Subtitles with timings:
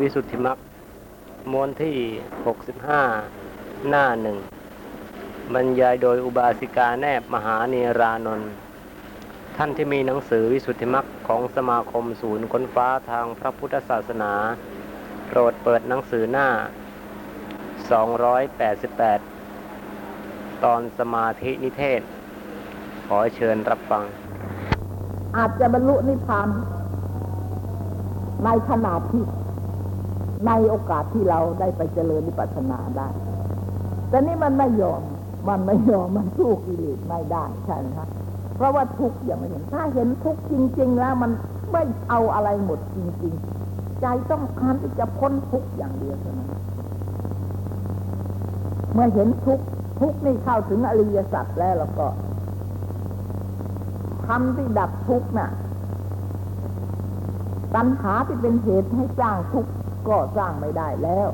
[0.00, 0.58] วิสุทธิมรรค
[1.52, 1.96] ม้วนที่
[3.12, 4.38] 65 หน้าหนึ่ง
[5.54, 8.50] บรรยายโดยอุบาสิกาแนบมหาเนรานนท์
[9.56, 14.32] ท่านที่มีหนังสือวิสุทธิมรรคของสมาคมศูนย์ค้นฟ้าทางพระพุทธศาสนา
[15.26, 16.48] โปรดเปิดหนังสือหน้า
[19.80, 22.02] 288 ตอนสมาธินิเทศ
[23.06, 24.04] ขอเชิญรับฟัง
[25.36, 26.48] อาจจะบรรลุนิพพาน
[28.44, 29.24] ในขนาดที่
[30.46, 33.08] ในโอกาสที่เราได้ไปเจริญนิพพานาได้
[34.08, 35.02] แต่นี่มันไม่ยอม
[35.48, 38.08] มันไม่ยอม มันสู้กิเลสไม่ได้ใช่ไหมคะ
[38.56, 41.30] เพราะว่าทุกข์ยังไม่เห็น ถ้าเห็นทุกข์จริง ๆ แล้วมัน
[41.72, 43.34] ไม่เอาอะไรหมดจริง
[43.66, 46.50] ๆ ใจต้องการที่จะพ้นทุกข์อย่างเดียวเท่านั้น
[48.92, 49.64] เมื่อเห็นทุกข์
[50.00, 52.06] ทุกข์นี่เข้าถึงอริยสัจแล้วแล้วก็
[54.26, 55.50] ทำที่ดับทุกข์น่ะ
[57.74, 59.70] ตัณหาที่เป็นเหตุให้สร้างทุกข์
[60.08, 61.28] ก็สร้างไม่ได้แล้ว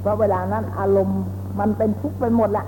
[0.00, 1.20] เพราะเวลานั้นอารมณ์
[1.60, 2.66] มันเป็นทุกข์ไปหมดแหละ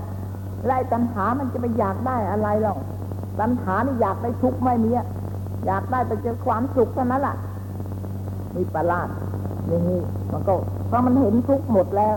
[0.66, 2.78] ไล่ตัณหามันจะไปอยากได้อะไรหรอก
[3.40, 5.06] ตัณหานี่อยากได้ทุกข์ไม่มีอะ
[5.66, 7.36] อยากได้ไปเจอความสุขเท่านั้นแหละ
[8.56, 9.08] มีประหลาด
[9.66, 10.00] อย่างนี้
[10.32, 10.54] มันก็
[10.86, 12.16] เพราะมันเห็นทุกข์หมดแล้ว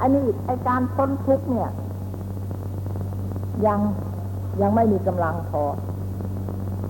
[0.00, 1.70] อ้นี่ไอการพ้นทุกข์เนี่ย
[3.66, 3.80] ยัง
[4.60, 5.62] ยังไม่มีกำลังพอ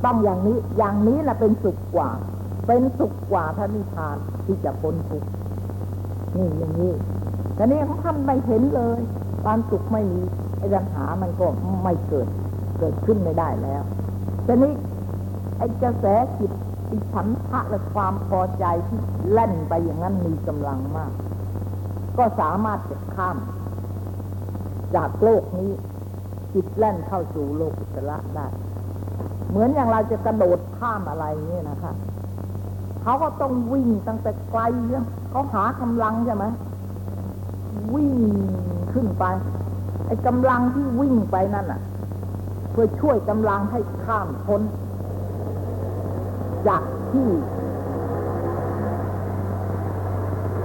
[0.05, 2.08] ต้องอย่างนี้อย่างนี้แหละเป็นสุขกว่า
[2.67, 5.28] เป็นสุขกว่าพระนิพพานที่จะพ้นทุกข์
[6.36, 6.92] นี่อย่างนี้
[7.55, 9.00] แต่นี่ท่านไม่เห็นเลย
[9.45, 10.20] ความสุขไม่มี
[10.58, 11.47] ไอ้ปัญหามันก็
[11.84, 12.28] ไม่เกิด
[12.78, 13.83] เกิดขึ้นไม่ได้แล้ว
[14.45, 14.73] แต่นี้
[15.58, 16.05] ไอ้กระแส
[16.39, 16.53] จิต
[16.91, 18.98] อิฉันทะและความพอใจที่
[19.30, 21.12] แล่นไปอย่างนั้นมีกำลังมาก
[22.19, 23.36] ก็สามารถจะข้าม
[24.97, 25.70] จากโลกนี้
[26.55, 28.47] จิตแล่นเข้าสู่โลกอุตระได้
[29.51, 31.92] เหมือนอย่างเราจะกระโดดข้ามอะไรนี่นะคะ
[33.07, 34.62] เขาก็ต้องวิ่งตั้งแต่ไกล
[35.31, 36.45] เขาหากำลังใช่ไหม
[37.95, 38.14] วิ่ง
[38.92, 39.25] ขึ้นไป
[40.07, 41.80] ไอ้กำลังที่วิ่งไปนั่นอะ
[42.73, 44.63] เพื่อช่วยกำลังให้ข้ามพ้น
[46.69, 46.83] จาก
[47.13, 47.29] ที่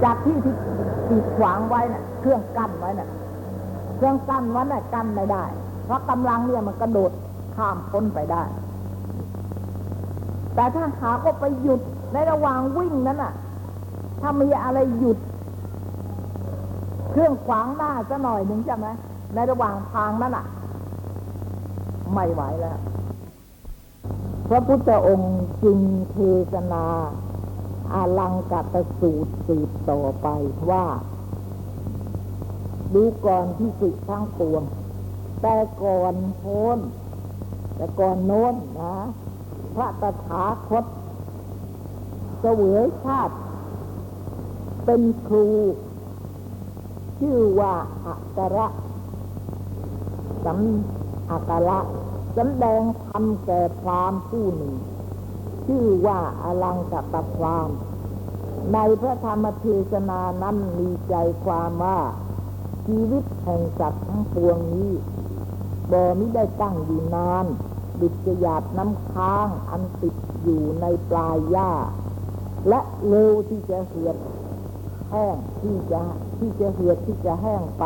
[0.03, 0.55] จากที่ที่
[1.09, 3.09] ติดขวางไว้น่ะ เครื่องกั้นไว้น่ะ
[3.97, 5.45] เครื่องกั้นไว้น่ะกั้นไม่ได้
[5.85, 7.11] เพราะกำลังเนี่ยมันกระโดด
[7.55, 8.43] ข้ามพ้นไปได้
[10.55, 11.81] แต่ถ้าหาก็ไปหยุด
[12.13, 13.33] ในระหว่างวิ่งนั้นน่ะ
[14.21, 15.17] ถ้ามีอะไรหยุด
[17.11, 18.87] เครื่องขวางหน้าจะหน่อยหนึ่งใช่ไหม
[19.33, 20.45] ในระหว่างทางนั้นน่ะ
[22.13, 22.79] ไม่ไหวแล้ว
[24.49, 25.79] พระพุทธองค์จึง
[26.11, 26.17] เท
[26.53, 26.85] ศนา
[27.93, 30.27] อาลังกัตสูตรสืบต่อไป
[30.69, 30.85] ว่า
[32.93, 34.63] ดูก่อนที่สุดทั้งปวง
[35.41, 36.79] แต่ก่อนโพ้น
[37.75, 38.95] แต่ก่อนโน้นนะ
[39.75, 40.85] พระตถาคต
[42.41, 43.35] เสวยชาติ
[44.85, 45.47] เป็นครู
[47.19, 47.73] ชื่อว่า
[48.05, 48.67] อักระ
[50.45, 51.79] สำอักระ
[52.37, 54.73] สำแดงธรรมแก่พรามผู้หนึ่ง
[55.65, 57.69] ชื่อว่าอลังกตพราม
[58.73, 61.15] ในพระธรรมเทศนานั้นมีใจ
[61.45, 61.99] ความว่า
[62.85, 64.91] ชีวิตแห่งสัตว์ทั้งปวงนี้
[65.91, 67.45] บ่มิได้ตั้งอยู่นาน
[67.99, 71.71] ดุจหยาดน้ำค้างอันติดอยู่ในปลายหญ้า
[72.69, 74.17] และเร็วที่จะเหือด
[75.09, 76.01] แห้งที่จะ
[76.37, 77.85] ที่จะเหือดที่จะแห้งไป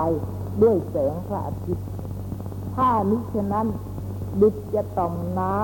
[0.62, 1.86] ด้วยแสงพระอาทิตย์
[2.75, 3.68] ถ้ามิฉะนั้น
[4.41, 5.58] ดุจจะต่อมน้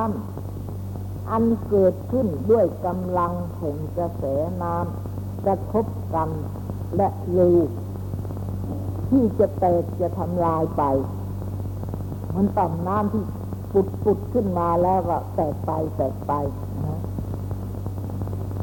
[0.61, 4.23] ำอันเกิดขึ้นด้วยกำลังแห่งกระแส
[4.63, 5.85] น้ำกระทบ
[6.15, 6.29] กัน
[6.95, 7.57] และเร็ว
[9.09, 10.83] ที่จะแตกจะทำลายไป
[12.35, 13.23] มันต่อมน้ำที่
[13.73, 16.33] ปุดปุดขึ้นมาแล้วก็แตกไปแตกไป
[16.85, 16.99] นะ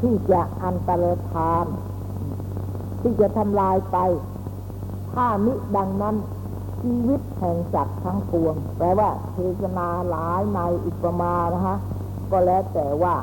[0.00, 1.66] ที่จะอันตรธาน
[3.03, 3.98] ที่จะทำลายไป
[5.12, 6.16] ถ้ามิดังนั้น
[6.81, 11.78] ชีวิตแห่งสัตว์ทั้งปวง แปลว่าเทศนาหลายในอุปมานะฮะ
[12.31, 13.14] ก็แล้วแต่ว่า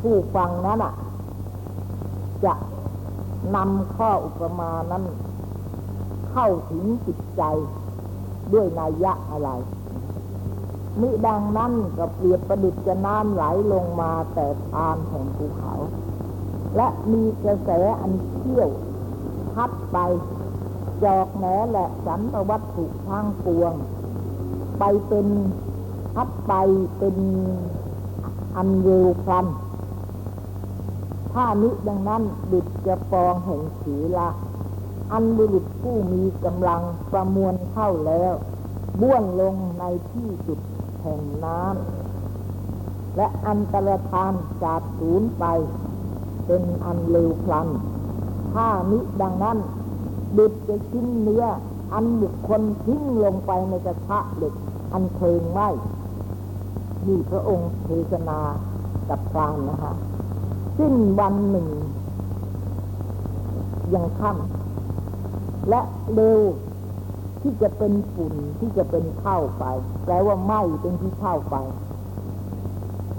[0.00, 0.94] ผู้ฟังนั้นอะ
[2.44, 2.54] จะ
[3.54, 5.04] นำข้ออุปมานั้น
[6.30, 7.42] เข้าถึงจิตใจ
[8.52, 9.50] ด้วยนัยยะอะไร
[11.00, 15.74] มิดังนั้นก็เปรียบประดิษฐ์จะน้ำไหลลงมาแต่ทานแห่งภูเขา
[16.76, 17.70] และมีกระแส
[18.00, 18.68] อันเชี่ยว
[19.54, 19.98] พัดไป
[21.02, 23.72] จอกแหนและสันตวัตถุทางปวง
[24.78, 25.26] ไปเป็น
[26.14, 26.52] พัดไป
[26.98, 27.16] เป็น
[28.56, 29.46] อันเร็วพลัน
[31.32, 32.22] ถ้านิดังนั้น
[32.52, 34.28] ดุจจะปองแห่งศีละ
[35.12, 36.82] อันบุรุษผู้มีกำลัง
[37.12, 38.34] ประมวลเข้าแล้ว
[39.00, 40.60] บ้วนลงในที่สุด
[41.02, 44.32] แห่งน้ำและอันตรธาน
[44.64, 45.44] จากศูนย์ไป
[46.46, 47.68] เป็นอันเร็วพลัน
[48.52, 49.58] ถ้ามิดังนั้น
[50.36, 51.44] ดุดจะชิ้นเนื้อ
[51.92, 54.54] อันบุคคลทิ้งลงไปในกระทะเหล็ก
[54.92, 55.68] อันเพลิงไหม้
[57.06, 58.40] นี่พระองค์เทศนา
[59.08, 59.92] กับพรานนะคะ
[60.78, 61.68] สิ้นวันหนึ่ง
[63.94, 65.80] ยังค่ำและ
[66.14, 66.40] เร็ว
[67.40, 69.64] ที่จะเป็นฝุ่นที่จะเป็นเท่าไป
[70.04, 71.56] แปลว่าไหม้เป็นที่เท่าไป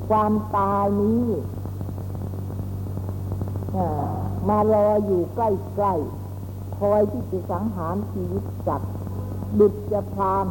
[0.09, 1.23] ความตายนี้
[4.47, 5.39] มารออยู่ใก
[5.83, 8.81] ล้ๆ คอยที่จะสังหารชีวิตจัด
[9.59, 10.47] ดุจจะพราม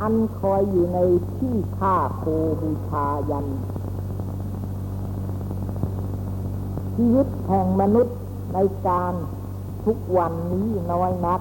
[0.00, 0.98] อันคอยอยู่ใน
[1.36, 2.24] ที่ฆ่าโค
[2.60, 3.46] บูชายัน
[6.96, 8.16] ชีวิตแห่งมนุษย์
[8.54, 9.14] ในการ
[9.84, 11.40] ทุกวันนี้น้อยนัก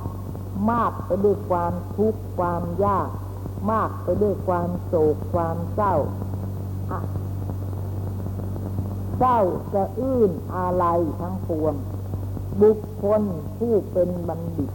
[0.71, 3.09] มากไปด้วยความทุกข์ความยาก
[3.71, 5.95] มากไปด้วยความโศกความเศร้า
[9.17, 9.39] เศร้า
[9.73, 10.85] สะอื้นอะไร
[11.19, 11.75] ทั้งปวง
[12.61, 13.21] บุคคล
[13.57, 14.71] ผู้เป็นบัณฑิต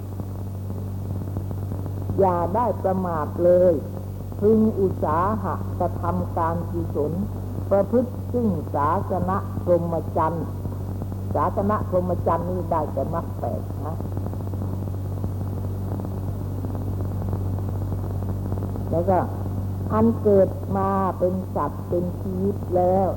[2.19, 3.75] อย่าได้ประมาทเลย
[4.41, 7.13] พึงอุตสาหะกระทำการกุศล
[7.71, 10.47] ประพฤติซึ่งศาสนะพรหมจรรย์
[11.35, 13.97] ศาสนะพรหมจรรย์นี่ได้แต่มรรคแปดนะ
[18.91, 19.19] แล้วก็
[19.93, 23.09] อันเกิดมาเป็นสัตว์เป็นชีวิตแล้ว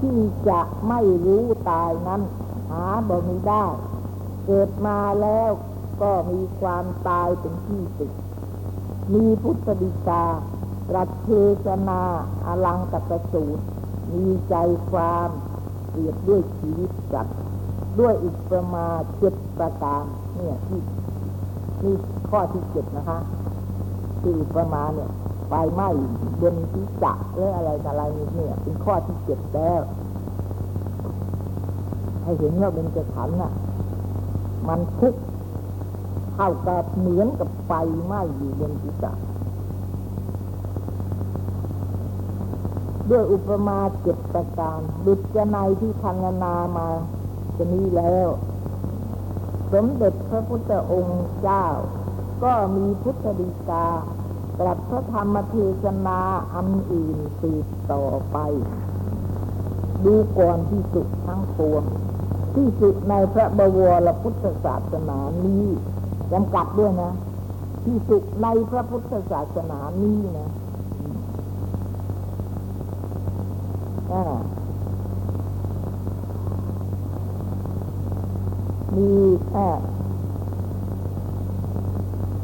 [0.00, 0.18] ที่
[0.48, 2.22] จะไม่รู้ตายนั้น
[2.70, 3.64] หาบ่มีได้
[4.46, 5.50] เกิดมาแล้ว
[6.02, 8.10] ก็มีความตายเป็นที่สุด
[9.14, 10.24] มีพุทธดิกา
[10.94, 11.30] รัตเท
[11.64, 12.02] ศนา
[12.46, 13.62] อลังกัตสูตร
[14.12, 14.54] มีใจ
[14.90, 15.28] ความ
[15.90, 17.38] เปรียบด้วยชีวิตสัตว์
[18.00, 18.86] ด้วยอุปมา
[19.18, 20.04] เจ็ดประการ
[20.34, 20.80] เนี่ยที่
[21.82, 21.96] นี่
[22.30, 23.18] ข้อที่เจ็ดนะคะ
[24.20, 25.10] ที่อุปมาเนี่ย
[25.52, 25.88] ไฟไหม้
[26.40, 28.02] บนศีรษะหรืออะไรอะไร
[28.34, 29.80] เนี่ยเป็นข้อที่เจ็ดแล้ว
[32.22, 33.52] ให้เห็นว่าเป็นจะขันน่ะ
[34.68, 35.14] มันทุก
[36.34, 37.72] เท่ากับเหมือนกับไฟ
[38.04, 39.12] ไหม้อยู่บนศีรษะ
[43.10, 46.88] ด้วยอุปมาเจ็ดประการดุจในยที่พันนามา
[47.56, 48.28] จะนี้แล้ว
[49.72, 51.66] สมเด็จพระพุทธองค์เจ้า
[52.42, 53.86] ก็มีพุทธดีกา
[54.60, 56.20] ตรัสพระธรรมเทศนา
[56.54, 58.36] อันอื่นสืบต่อไป
[60.04, 61.84] ดูก่อนที่สุดทั้งปวง
[62.54, 65.66] ที่สุดในพระบวรพุทธศาสนานี้
[66.32, 67.12] จำกัดด้วยนะ
[67.84, 70.50] ที่สุดในพระพุทธศาสนานี้นะ
[74.12, 74.24] อ่า
[78.96, 79.12] มี
[79.48, 79.68] แค่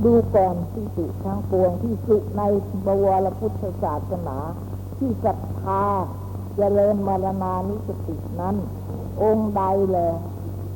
[0.04, 2.42] ดูก่อนที่สุทั้งปวงที่สุใน
[2.86, 4.36] บวรพุทธศาสนา
[4.98, 5.84] ที่ศรัทธา
[6.56, 8.56] เจริญมรณานิสตินั้น
[9.22, 9.98] องค์ใดแล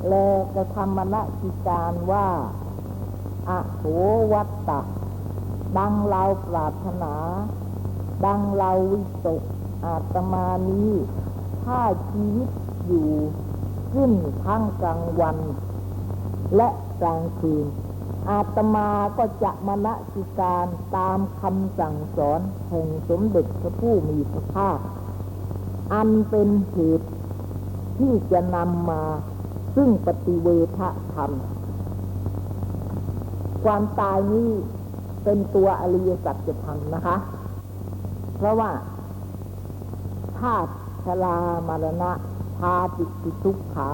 [0.07, 0.13] แล
[0.55, 2.27] กระทำมณกิการว่า
[3.49, 3.81] อะโห
[4.33, 4.81] วัตตะ
[5.77, 7.13] ดังเราปรารถนา
[8.25, 9.41] ดังเราวิตก
[9.85, 10.91] อาตมานี้
[11.63, 12.49] ถ้าชีวิต
[12.85, 13.11] อยู่
[13.91, 14.11] ขึ้น
[14.45, 15.37] ทั้งกลางวัน
[16.55, 16.69] และ
[17.01, 17.65] กลางคืน
[18.29, 20.65] อาตมาก็จะมณสิการ
[20.95, 24.77] ตามคำสั่งสอนแห่งสมเด็จพระผู้มีพระภาค
[25.93, 27.09] อันเป็นเหตุ
[27.97, 29.03] ที่จะนำมา
[29.75, 30.47] ซึ่งปฏิเว
[30.77, 30.79] ท
[31.13, 31.31] ธรรม
[33.63, 34.49] ความตายนี้
[35.23, 37.15] เป็นตัวอริยสัจธรรมนะคะ
[38.37, 38.71] เพราะว่า
[40.37, 40.71] ธาตุ
[41.03, 41.37] ชรา
[41.67, 42.11] มรณะ
[42.59, 43.89] ชาติปิทุกขา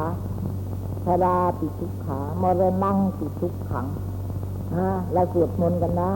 [1.06, 3.88] ชราปิทุกขามรณังปิทุกขัง
[5.14, 6.10] เราสวดมนต์กันนะ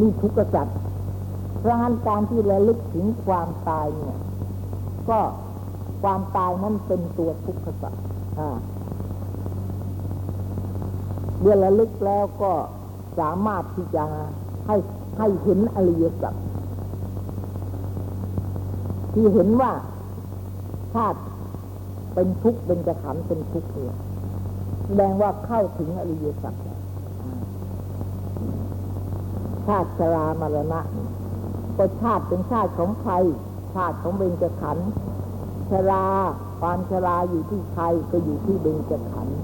[0.00, 0.76] นี่ทุกข์สัตว์
[1.58, 4.18] เพราะงั้นการที่ระลึกถึงความตายเนี่ย
[5.08, 5.20] ก็
[6.02, 8.02] ความตายนั้นเป็นตัวทุกข์สัตว์
[11.40, 12.52] เมื่อระลึกแล้วก็
[13.18, 14.04] สามารถที่จะ
[14.66, 14.76] ให้
[15.18, 16.34] ให้เห็นอริยสัจ
[19.14, 19.72] ที่เห็นว่า
[20.94, 21.20] ชาติ
[22.14, 23.96] เป็นทุกข์เป็นจะขันเป็นทุกข์เนี่ย
[24.86, 26.54] แสดงว่าเข้าถึงอริยสัจ
[29.66, 30.80] ชาติชรามรณะ
[31.76, 33.12] ก็ชาติเป็นชาติของใคร
[33.74, 34.88] ชาติของเบญจขันธ์
[35.70, 36.06] ชรา
[36.60, 39.38] ความชราอยู่ที่ใครก็อยู่ที่เบญจขันธ์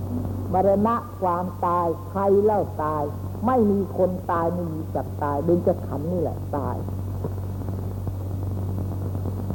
[0.53, 3.03] มรณะความตายใครเล่าตาย
[3.47, 6.77] ไม่มีคนตายไม่มีสัตว์ตายเบญจขันธ์นี่แหละตาย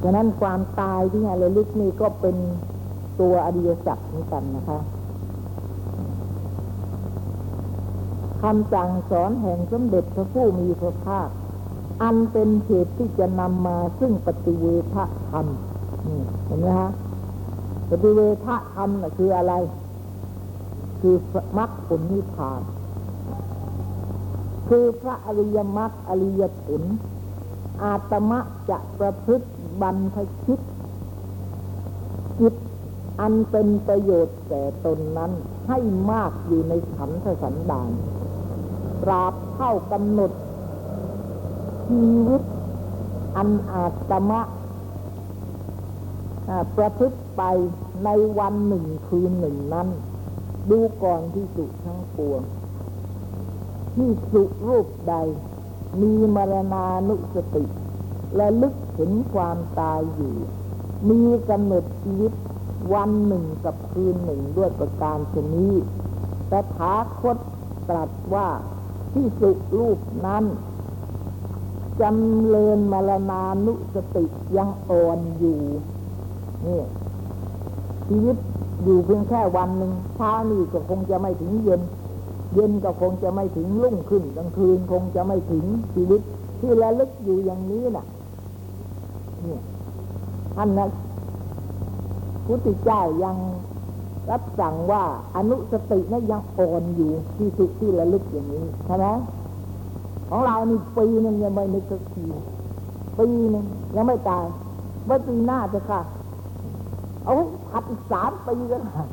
[0.04, 2.36] ฉะนั้นความตายที่ให้รลึกนี่ก็เป็น
[3.20, 4.80] ตัวอริยสัจเหมือนกันนะคะ
[8.46, 11.30] คำสั่งสอนแห่งสมเด็จพระผู้มีพระภาค
[12.02, 14.96] อันเป็นเหตุที่จะนำมาซึ่งปฏิเวท
[15.30, 15.46] ธรรม
[16.08, 16.92] นี่เห็นไหมฮะ
[17.90, 19.54] ปฏิเวทธรรมนะคืออะไร
[21.00, 21.16] คคือ
[21.58, 22.62] มรรคผลนิพพาน
[24.70, 26.84] คือพระอริยมรรคอริยผล
[27.84, 29.48] อาตมะจะประพฤติ
[29.82, 30.60] บรรพชิต
[32.40, 32.56] จิต
[33.20, 35.32] อันเป็นประโยชน์แก่ตนนั้น
[35.68, 35.80] ให้
[36.12, 37.92] มากอยู่ในขันธสันดาน
[39.06, 40.32] ตราบเท่ากำหนด
[41.88, 42.42] ชีวิต
[43.36, 44.42] อันอาตมะ
[46.78, 47.42] ประพฤติไป
[48.06, 48.10] ใน
[48.40, 49.88] วันหนึ่งคืนหนึ่งนั้น
[50.70, 52.42] ดูก่อนที่สุทั้งปวง
[53.96, 55.16] ที่สุรูปใด
[56.02, 57.66] มีมรณานุสติ
[58.36, 60.36] และลึกเห็นความตายอยู่
[61.10, 62.32] มีกำหนดชีวิต
[62.94, 65.74] วันหนึ่งกับคืนหนึ่งด้วยประการชนี้
[66.50, 67.38] แต่ถาคต
[67.90, 68.48] ตรัสว่า
[69.16, 70.44] ที่สุรูปนั้น
[72.02, 74.26] จำเริญมรณานุสติ
[74.58, 75.60] ยังอ่อนอยู่
[76.66, 76.82] นี่
[78.08, 78.38] ชีวิต
[78.84, 81.82] อยู่เพียงแค่วันหนึ่งเช้านี่ก็คงจะไม่ถึงเย็น
[82.54, 86.22] เย็นก็คงจะไม่ถึงรุ่งขึ้นกลางคืนคงจะไม่ถึงชีวิต
[86.60, 88.06] ที่ระลึกอยู่อย่างนี้น่ะ
[89.46, 89.58] นี่
[90.56, 90.88] ท่านนะ
[92.46, 93.38] พุทธเจ้ายัง
[94.32, 95.03] รับสั่งว่า
[95.36, 99.05] อนุสตินั้นยังอ่อนอยู่ที่สุดที่ระลึกอย่างนี้ใช่ไหม
[100.29, 102.25] ของเรานี่ปีหนึงยังไม่นึกสักที
[103.17, 103.65] ปีหนึง
[103.96, 104.46] ยังไม่ตาย
[105.05, 106.01] ไว้ปีหน้าจะค่ะ
[107.24, 107.36] เอา
[107.70, 109.05] ผัดอีกสามปีก็ค่ะ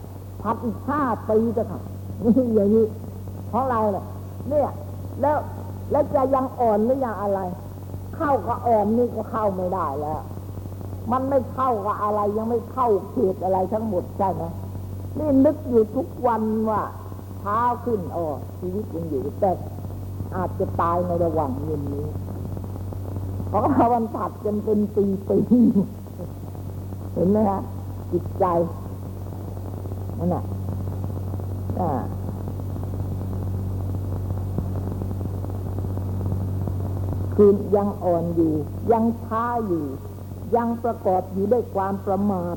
[0.42, 1.80] ผัดอีกห้าปีก็ค่ะ
[2.24, 2.84] นี่อย่างนี้
[3.50, 4.04] ของเราเนี่ย
[4.48, 4.70] เนี่ย
[5.20, 5.36] แล้ว
[5.90, 7.40] แล้วจะยังอ่อนหรือยังอะไร
[8.16, 10.20] เข้ากับอ่อนนี่ก็เข้าไม่ได้แล้ว
[11.12, 14.42] มันไม่เข้ากับอะไรยังไม่เข้าเขตอะไรทั้งหมดใช่ไหม
[15.18, 16.82] นี่นึกอยู่ทุกวันว่า
[17.38, 18.26] เช้าขึ้นอ๋อ
[18.58, 19.52] ชีวิตยังอยู่แต่
[20.36, 22.06] อาจจะตายในระหว่างเย็นนี้
[23.48, 25.38] เพราะวันผัดกันเป็นปีปี
[27.14, 27.60] เห็นไหมฮะ
[28.12, 28.44] จิตใจ
[30.18, 30.44] นั่นน่ะ
[31.80, 31.90] อ่า
[37.34, 38.52] คือยังอ่อนอยู่
[38.92, 39.84] ยังช้าอยู่
[40.56, 42.56] ยังประกอบอยู่ด้วยความประมาท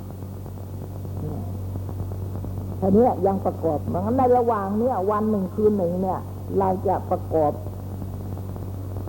[2.85, 6.19] ทีนี้ยังประกอบมันในระหว่างเนี้ยวันหนึ่งคืนหนึ่งเนี่ย
[6.59, 7.51] เราจะประกอบ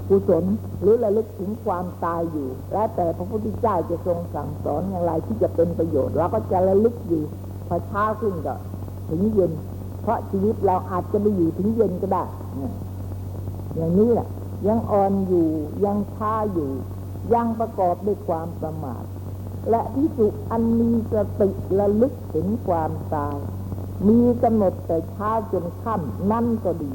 [0.08, 0.44] กุศล
[0.80, 7.22] หรือระลึกถึงความตายอยู่ แล้วแต่พระพุทธเจ้าจะทรงสั่งสอนอย่างไรที่จะเป็นประโยชน์เราก็จะระลึกอยู่
[7.68, 8.54] พอเช้าขึ้นก็
[9.08, 9.52] ถึงเย็น
[10.02, 12.24] เพราะชีวิตเราอาจจะไปอยู่ถึงเย็นก็ได้
[13.76, 14.28] อย่างนี้แหละ
[14.68, 15.48] ยังอ่อนอยู่
[15.84, 16.70] ยังช้าอยู่
[17.34, 19.04] ยังประกอบด้วยความประมาท
[19.70, 23.36] และที่สุอันมีสติระลึกถึงความตาย
[24.08, 26.94] มีกำหนดแต่เช้าจนค่ำนั่นก็ดี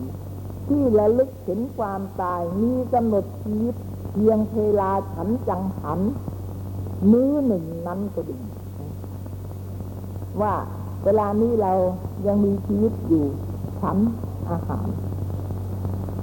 [0.68, 3.76] ที่ระลึกถึงความตาย มีกำหนดชีวิต
[4.12, 6.00] เพียงเวลาฉันจังหัน
[7.12, 8.40] มื้อหนึ่งนั้นก็ดี
[10.42, 10.54] ว่า
[11.04, 11.74] เวลานี้เรา
[12.26, 13.26] ยังมีชีวิตอยู่
[13.82, 13.98] ฉัน
[14.50, 14.88] อาหาร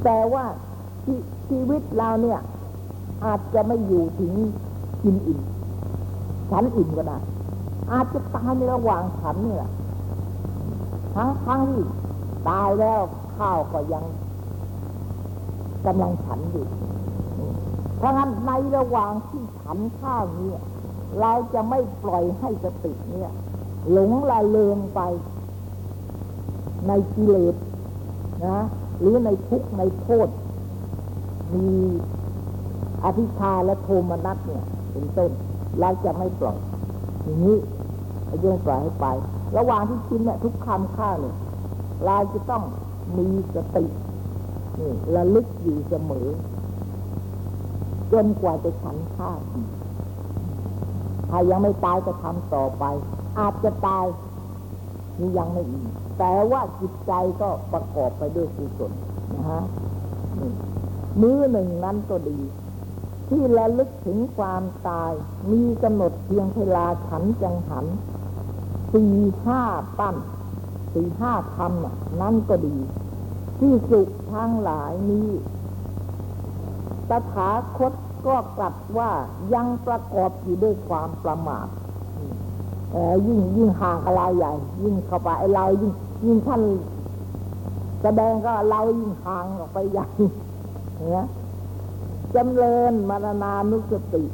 [0.05, 0.45] แต่ว่า
[1.05, 1.15] ชี
[1.49, 2.41] ชีวิตเราเนี่ย
[3.25, 4.33] อาจจะไม่อยู่ถึง
[5.03, 5.41] กินอิ่ม
[6.51, 7.19] ฉันอิ่มก็ได้
[7.93, 9.71] อาจจะตายในระหว่างฉันนี่แหละ
[11.15, 11.85] ทั้งทั้งที่
[12.49, 13.01] ตายแล้ว
[13.37, 14.05] ข้าวก็ยัง
[15.87, 16.67] กำลังฉันอยู่
[17.97, 20.51] เพราะงั้นในระหว่างที่ฉันข้าวนี้
[21.21, 23.33] เราจะไม่ปล่อยให้สติเนี่ย
[23.93, 25.01] หลงละเลงไป
[26.89, 27.55] ในกิเลส
[28.47, 28.59] นะ
[29.01, 30.29] หรือในทุกข์ในโทษ
[31.55, 31.69] มี
[33.05, 35.31] อภิชาและโทมนัสเนี่ย เป็นต้น
[35.81, 36.59] เราจะไม่ปล่อย
[37.23, 37.59] อย่างนี้
[38.27, 39.07] เราจะไปล่อยให้ไป
[39.57, 41.37] ระหว่างที่กินเนี่ยทุกคำข้าวเนี่ย
[42.07, 42.63] เราจะต้อง
[43.19, 43.85] มีสติ
[44.79, 46.29] นี่ระลึกอยู่เสมอ
[48.13, 49.39] จนกว่าจะฉันข้าว
[51.31, 52.85] ถ้ายังไม่ตายก็ทำต่อไป
[53.39, 54.07] อาจจะตาย
[55.19, 55.89] นี่ยังไม่อีก
[56.19, 58.93] แต่ว่าจิตใจก็ประกอบไปด้วยกุศล
[59.35, 59.63] นะฮะ
[60.39, 60.53] นี่
[61.21, 62.39] มื้อหนึ่งนั้นก็ดี
[63.29, 65.13] ที่ระลึกถึงความตาย
[65.53, 67.87] มีกำหนดเพียงเวลาฉันจังหัน
[68.93, 69.15] สี่
[69.45, 69.63] ห้า
[69.99, 70.17] ปั้น
[70.93, 72.77] สี่ห้าคำนั่นก็ดี
[73.61, 74.01] ที่สุ
[74.33, 75.29] ทั้งหลายนี้
[77.09, 77.93] ตถาคต
[78.27, 79.11] ก็กลับว่า
[79.55, 81.69] ยังประกอบอยู่ด้วยความประมาท
[82.93, 84.53] เออยิ่งยิ่งห่างอะไรใหญ่
[84.83, 85.93] ยิ่งเข้าไปไอ้เรายิ่ง
[86.25, 86.63] ยิ่งท่าน
[88.03, 90.07] แสดงก็เรายิ่งห่างออกไปใหญ่
[91.11, 91.27] เนี่ย
[92.35, 94.25] จำเริญมรณานุสติ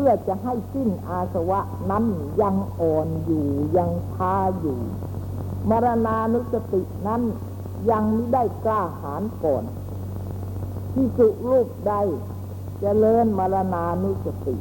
[0.00, 1.60] พื่อจะให้สิ้นอาสวะ
[1.90, 2.04] นั้น
[2.42, 4.78] ยังอ่อนอยู่ยังช้าอยู่
[5.70, 7.22] มรณานุสตินั้น
[7.90, 9.64] ยังไม่ได้กล้าหาญก่อน
[10.94, 12.00] ที่สุรูปใดจ
[12.80, 14.56] เจริญมรณานุสติ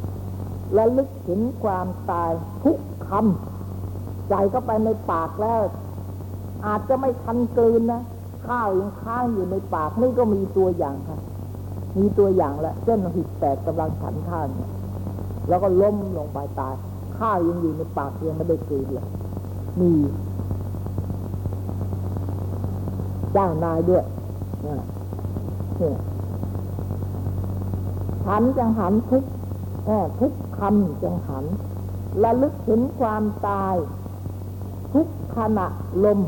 [0.73, 2.31] และลึกถึงความตาย
[2.63, 2.77] ทุก
[3.07, 5.61] คำใส่เข้าไปในปากแล้ว
[6.65, 8.01] อาจจะไม่ทันกลืนนะ
[8.47, 11.19] ข้าวยังค้างอยู่ในปากนี่ก็มีตัวอย่างค่ะ
[11.97, 14.69] มีตัวอย่างแล้วเส้นหิดแตกกำลังฉันข้าวเนี่ย
[15.49, 16.73] แล้วก็ล้มลงไปตาย
[17.17, 19.07] ข้าวยังอยู่ในปากยังไม่ได้กลืนเลย
[19.79, 19.91] มี
[23.35, 24.03] จ้านายด้วย
[24.61, 24.81] เนี่ย
[25.77, 25.97] เนี่ย
[28.27, 29.23] หันจังหันทุก
[30.19, 31.45] ทุกคำจังหัน
[32.23, 33.75] ระลึกถึงความตาย
[34.93, 35.67] ทุกขณะ
[36.03, 36.19] ลม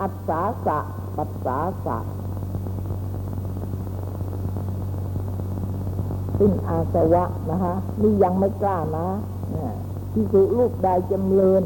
[0.00, 0.78] อัศสาสะ
[1.16, 1.98] ปัสสาสะ
[6.38, 9.08] สิ้นอาสวะนะฮะนี่ยังไม่กล้านะ
[9.54, 9.72] นี่ย
[10.12, 11.62] ที่สุรูปใดจำเริญ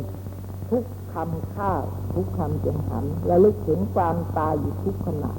[0.70, 1.82] ทุกคำข้าว
[2.14, 5.30] ทุกคำจังหันระลึกถึงความตายอยู่ทุกขณะ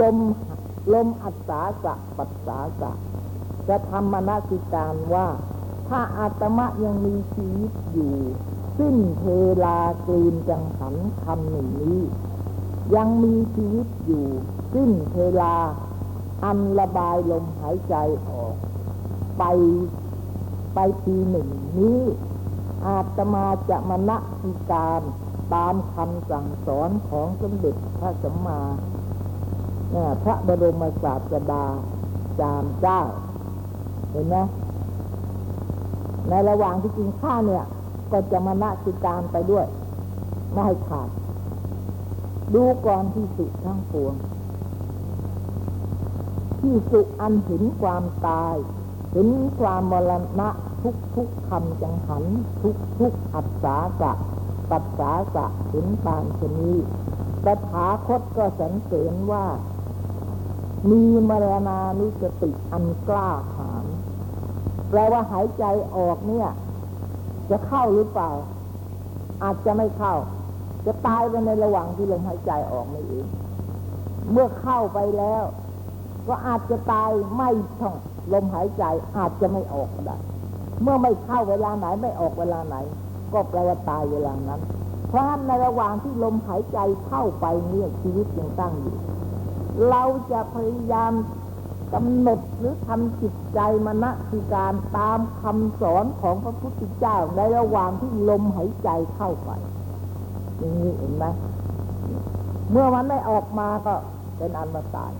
[0.00, 0.18] ลม
[0.92, 2.92] ลมอัศาสะปัสสาสะ
[3.68, 5.26] จะทำมนสิการว่า
[5.88, 8.14] ถ้าอาตมะยังมีชีวิตอยู่
[8.78, 9.24] สิ้นเท
[9.64, 12.00] ลากลืนจังหันคำหนึ่งนี้
[12.94, 14.26] ยังมีชีวิตอยู่
[14.74, 15.56] สิ้นเทลา
[16.44, 17.94] อันระบายลมหายใจ
[18.28, 18.54] ออก
[19.38, 19.44] ไป
[20.74, 22.00] ไปทีหนึ่งนี้
[22.86, 24.10] อาตมาจะมณ
[24.42, 25.00] สิการ
[25.54, 28.60] ตามคำสั่งสอนของสมเด็จพระสัมมา
[29.90, 31.64] เนี่ยพระบรมศาสดา
[32.40, 33.00] จามเจ้า
[34.10, 34.36] เห็นไหม
[36.28, 37.64] ในระหว่างที่กินข้าวเนี่ย
[38.12, 39.66] ก็จะมานะสิการไปด้วย
[40.52, 41.08] ไม่ให้ขาด
[42.54, 44.14] ดูก่อนที่สุดทั้งปวง
[46.60, 48.56] ที่สุอันเห็นความตาย
[49.12, 50.48] เห็นความมรณะ
[50.82, 52.24] ทุกทุกคำจังหัน
[52.62, 54.12] ทุกทุกอัศสาสะ
[54.70, 56.72] ปัสสาสะเห็นตามชนี
[57.44, 59.44] ตถาคตก็สรรเสริญว่า
[60.90, 63.86] มีมรณานุสติอันกล้าหาญ
[64.90, 65.64] แปลว่าหายใจ
[65.96, 66.48] ออกเนี่ย
[67.50, 68.30] จะเข้าหรือเปล่า
[69.42, 70.14] อาจจะไม่เข้า
[70.86, 73.26] จะตายไปในระหว่างที่ลมหายใจออกไม่เอง
[74.30, 75.42] เมื่อเข้าไปแล้ว
[76.28, 77.96] ก็อาจจะตายไม่ช่อง
[78.32, 78.84] ลมหายใจ
[79.16, 80.16] อาจจะไม่ออกก็ได้
[80.82, 82.76] เมื่อไม่เข้าเวลาไหนไม่ออกเวลาไหน
[83.32, 84.60] ก็แปลว่าตายเวลานั้น
[85.08, 88.96] เพราะในระหว่างที่ลมหายใจเข้าไปเนี่ยชีวิตยังตั้งอยู่
[89.90, 91.12] เราจะพยายาม
[91.94, 99.50] กำหนดหรือทำจิตใจมณสิการตามคำสอนของพระพุทธเจ้าในระหว่างที่ลมหายใจเข้าไป
[100.58, 101.24] อย่างนี้เห็นไหม
[102.70, 103.94] เมื่อมันไม่ออกมาก็
[104.36, 105.12] เป็นอันมาตาย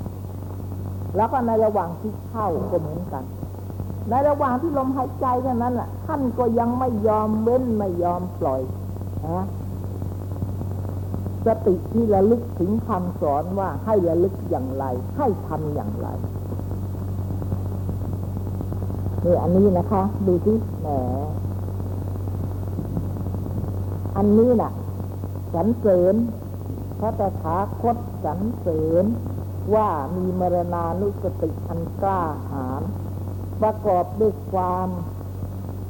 [1.17, 3.25] แล้วก็ในระหว่างที่เข้าก็เหมือนกัน
[4.11, 8.61] ในระหว่างที่ลมหายใจเท่นั้นแหละท่านก็ยังไม่ยอมเว้นไม่ยอมปล่อย
[9.27, 9.45] นะ
[11.47, 14.85] สติที่ระลึกถึงคำสอนว่าให้ระลึกอย่างไร
[15.17, 16.09] ให้ทำอย่างไร
[19.25, 20.89] นี่อันนี้นะคะ ดูที่แหม
[24.17, 24.73] อันนี้น่ะ
[25.55, 26.15] สรรเสริญ
[27.01, 29.05] พระตถาคตสรรเสริญ
[29.75, 32.83] ว่ามีมรณานุสติอันกล้าหาญ
[33.61, 34.89] ประกอบด้วยความ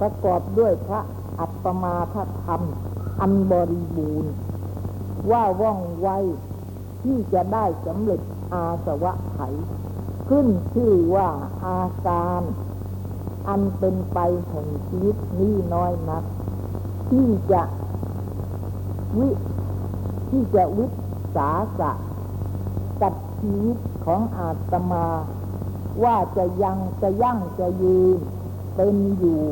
[0.00, 1.00] ประกอบด้วยพระ
[1.38, 2.62] อัปปมาทธรรม
[3.20, 4.32] อันบริบูรณ์
[5.30, 6.08] ว่าว่องไว
[7.02, 8.20] ที่จะได้สำเร็จ
[8.52, 9.38] อาสวะไข
[10.28, 11.28] ขึ้นชื่อว่า
[11.64, 12.42] อาการ
[13.48, 16.24] อันเป็นไปแห่งชีวิตนี้น้อยนัก
[17.10, 17.62] ที่จะ
[19.18, 19.28] วิ
[20.30, 20.86] ที่จะวิ
[21.36, 21.92] สาสะ
[23.02, 25.06] กับชีวิตของอาตมา
[26.04, 28.18] ว่าจะยังจะยั่งจะยืน
[28.76, 29.42] เป็นอยู่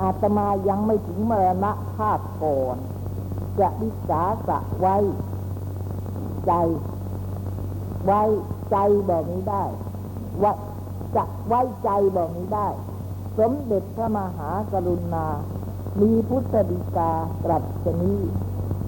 [0.00, 2.76] อาตมายังไม่ถึงมรณะภาพก่อน
[3.60, 4.96] จะวิสาสะไว้
[6.46, 6.52] ใจ
[8.04, 8.22] ไว้
[8.70, 9.64] ใจแบบนี้ได้
[10.42, 10.52] ว่า
[11.16, 12.68] จะไว้ใจแบบนี้ได้
[13.38, 15.26] สมเด็จพระมหากรุณา
[16.00, 17.12] มีพุทธดีกา
[17.44, 18.20] ตรัสชนี้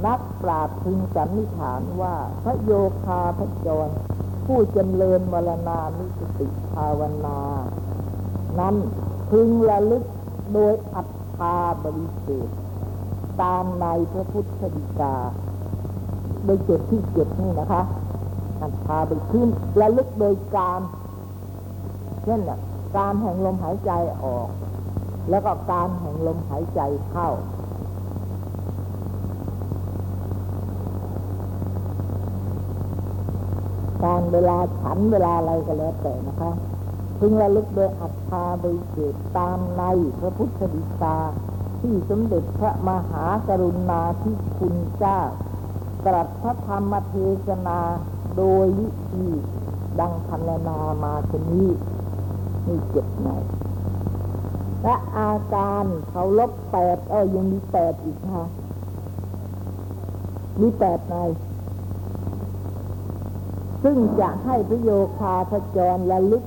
[0.06, 2.72] นักปราชญ์พึงสันนิฐานว่าพระโย
[3.04, 3.88] คาพจร
[4.46, 7.40] ผู้จำเริญมรณานุสติภาวนา
[8.60, 8.74] นั้น
[9.30, 10.04] พึงระลึก
[10.54, 12.56] โดยอัตถาบริสุทธิ์
[13.42, 15.16] ตามในพระพุทธดีกา
[16.44, 17.82] โดยเจ็ดที่เจ็ดนี่นะคะ
[18.62, 19.48] อัตถาไปขึ้น
[19.80, 20.80] ระลึกโดยการ
[22.24, 22.58] เช่นน่ะ
[22.96, 23.92] การแห่งลมหายใจ
[24.24, 24.48] ออก
[25.30, 27.28] แล้วก็การแห่งลมหายใจเข้า
[34.04, 36.52] การเวลาฉันเวลาอะไรก็แล้วแต่นะคะ
[37.18, 39.82] พึงระลึกโดยอัตตาบริสุทธิ์ตามใน
[40.20, 41.18] พระพุทธดีกา
[41.80, 45.18] ที่สมเด็จพระมหากรุณาธิคุณเจ้า
[46.06, 47.14] ตรัสพระธรรมเท
[47.46, 47.80] ศนา
[48.36, 49.26] โดยวิธี
[50.00, 51.68] ดังพันนามาชนี้
[52.66, 53.28] นี่เจ็ดใน
[54.82, 58.44] และอาการเขาลบแปดเออยังมีแปดอีกค่ะ
[60.60, 61.16] มีแปดใน
[63.82, 66.44] ซึ่งจะให้พระโยคาพจรระลึก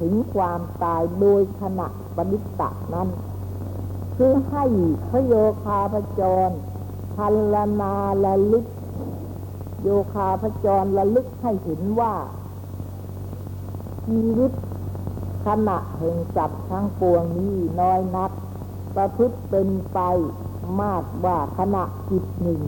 [0.00, 3.08] ถึงความตายโดยขณะปณิตะนั้น
[4.16, 4.64] คือให้
[5.10, 6.50] พระโยคาพจร
[7.16, 8.66] พันลนาระลึก
[9.82, 12.14] โยคาพจรระลึกให้เห็นว่า
[14.06, 14.52] ชีวิต
[15.46, 18.30] ขณะแห่งสัตว์ทั้งปวงนี้น้อยนัก
[18.96, 19.98] ประพฤติเป็นไป
[20.80, 22.62] มากว่าขณะจิตหนึ่ง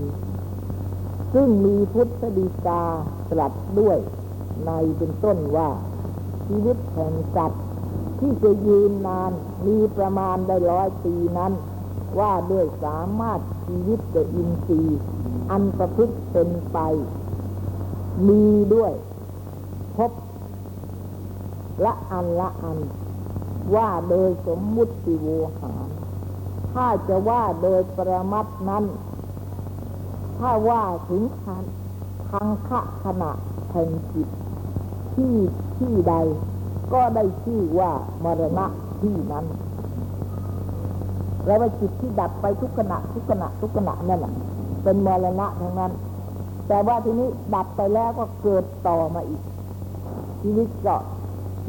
[1.39, 2.83] ซึ่งมีพุทธดีกา
[3.31, 3.99] ตรัสด้วย
[4.67, 5.71] ในเป็นต้นว่า
[6.47, 7.65] ชีวิตแห่งสัตว์
[8.21, 9.33] ที่จะยืนนาน
[9.67, 11.53] มีประมาณได้ร้อยปีนั้น
[12.19, 15.01] ว่าด้วยสามารถชีวิตจะอินทรีย์
[15.51, 16.79] อันประพฤติเป็นไป
[18.29, 18.45] มี
[18.75, 18.93] ด้วย
[19.97, 20.13] พบ
[21.85, 22.79] ละอันละอัน
[23.75, 25.29] ว่าโดยสมมุติโว
[25.61, 25.89] หาร
[26.73, 28.85] ถ้าจะว่าโดยประมัดนั้น
[30.39, 31.65] ถ้าว่าถึงทัน
[32.31, 33.31] ทางขะขณะ
[33.73, 34.29] แห่งจิต
[35.15, 35.35] ที่
[35.79, 36.15] ที่ใด
[36.93, 37.91] ก็ได้ชื่อว่า
[38.25, 38.67] มรณะ
[39.01, 39.47] ที่นั้น
[41.47, 44.33] แล้วว่าจิตที่ดับไปทุกขณะทุกขณะทุกขณะนั่นแหละ
[44.83, 45.93] เป็นมรณะทั้งนั้น
[46.69, 49.43] แต่ว่าทีนี้ดับไปแล้วก็เกิดต่อมาอีก
[50.43, 50.97] ชีวิตก็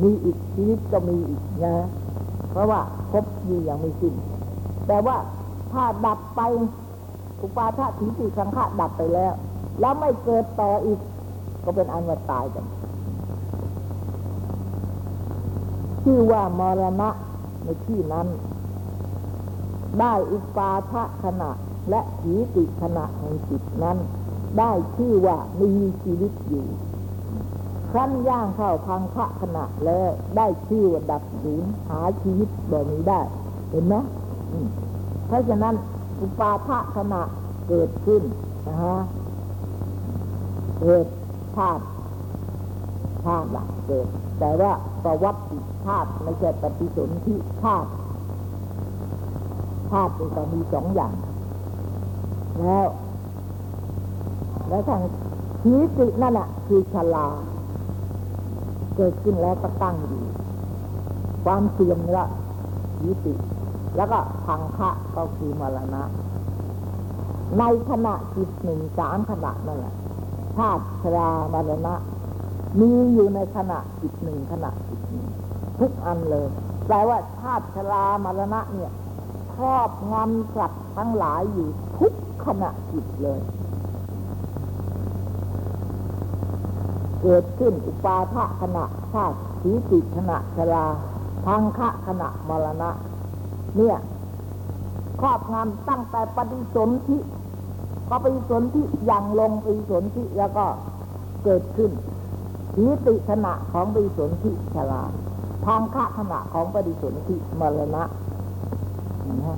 [0.04, 1.76] มีอีกชีวิตก็มีอีกนะ
[2.52, 2.80] เพราะว่า
[3.12, 4.14] พบอยู่อย่างไม่สิ้น
[4.88, 5.16] แต่ว่า
[5.72, 6.42] ถ้าดับไป
[7.42, 9.34] อุปาทะถีติสังขะดับไปแล้ว
[9.80, 11.00] แล้วไม่เกิดต่ออีก
[11.64, 12.66] ก็เป็นอันว่าตายกัน
[16.04, 17.10] ชื่อว่ามรณะ
[17.64, 18.28] ในที่นั้น
[20.00, 21.52] ได้อุปาทะขณะ
[21.90, 23.98] และถีติขณะแห่งจิตนั้น
[24.60, 25.72] ได้ชื่อว่ามี
[26.04, 26.66] ชีวิตอยู่
[27.92, 33.22] ครั้นย่างเข้าพังคะขณะแล้วได้ชื่อว่าดับศูนย์หาชีวิตแบบนี้ได้
[33.72, 33.96] เห็นไหม
[35.28, 35.76] เพราะฉะนั้น
[36.22, 37.22] อุปาทะขณะ
[37.68, 38.22] เกิดขึ้น
[38.68, 38.98] นะฮะ
[40.80, 41.06] เกิด
[41.56, 41.84] ชาติ
[43.26, 44.08] ชาติละเกิด
[44.40, 44.72] แต่ว่า
[45.04, 45.40] ประวัติ
[45.86, 47.90] ชาติไม่ใช่ปฏิสนธิชาติ
[49.92, 51.14] ชาติมันก็มีสองอย่าง
[52.60, 52.88] แล้ว
[54.68, 55.02] แล้วทาง
[55.62, 55.86] ชีวิ
[56.22, 57.28] นั่นน่ะคือชลา
[58.96, 60.24] เกิดขึ้นแล้วก็ตั้งอยู่
[61.46, 62.26] ความเสื่อมละ
[63.06, 63.34] ยุติ
[63.98, 66.04] แล้วก็พังคะก็คือมรณะ
[67.60, 69.96] ในขณะจิตหนึ่งสามขณะนั่นแหละ
[70.56, 71.96] ชาติชรามรณะ
[72.80, 75.28] มีอยู่ในขณะจิตหนึ่งขณะจิตหนึ่ง
[75.80, 76.48] ทุกอันเลย
[76.88, 78.92] แปลว่าชาติชรามรณะเนี่ย
[79.54, 81.68] ครอบงำสัตว์ทั้งหลายอยู่
[82.00, 82.14] ทุก
[82.46, 83.40] ขณะจิตเลย
[87.22, 90.86] เกิดขึ้นอุปาทะขณะชาติสีติขณะชรา
[91.46, 92.90] พังคะขณะมรณะ
[93.78, 93.98] เนี่ย
[95.22, 97.18] ครอบงำตั้งแต่ปฏิสนธิ
[98.08, 100.66] พอปฏิสนธิอย่างลงปฏิสนธิแล้วก็
[101.44, 101.92] เกิดขึ้น
[102.76, 105.04] สีติขณะของปฏิสนธิชรา
[105.66, 108.04] พังคะขณะของปฏิสนธิมรณะ
[109.46, 109.58] นะ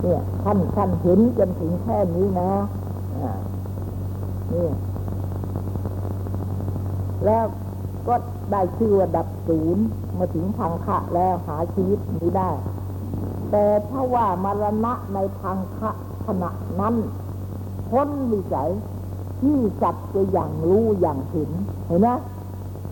[0.00, 2.50] เนี่ยท่านท่านเห็นจนถึงแค่นี้นะ
[4.52, 4.68] นี่
[7.24, 7.44] แล้ว
[8.08, 8.14] ก็
[8.52, 9.84] ได้ชื่อว่าดับศูนย์
[10.18, 12.50] มาถึงพังคะแล้วหาชีวิตนี้ได้
[13.50, 15.90] แต่ถ้าว่ามรณะในพังคะ
[16.26, 16.94] ขณะนั้น
[17.90, 18.70] พ้นวิสัย
[19.40, 21.50] ที่สัตว์จะอย่างรู้อย่างเห็น
[21.86, 22.08] เห็นไหม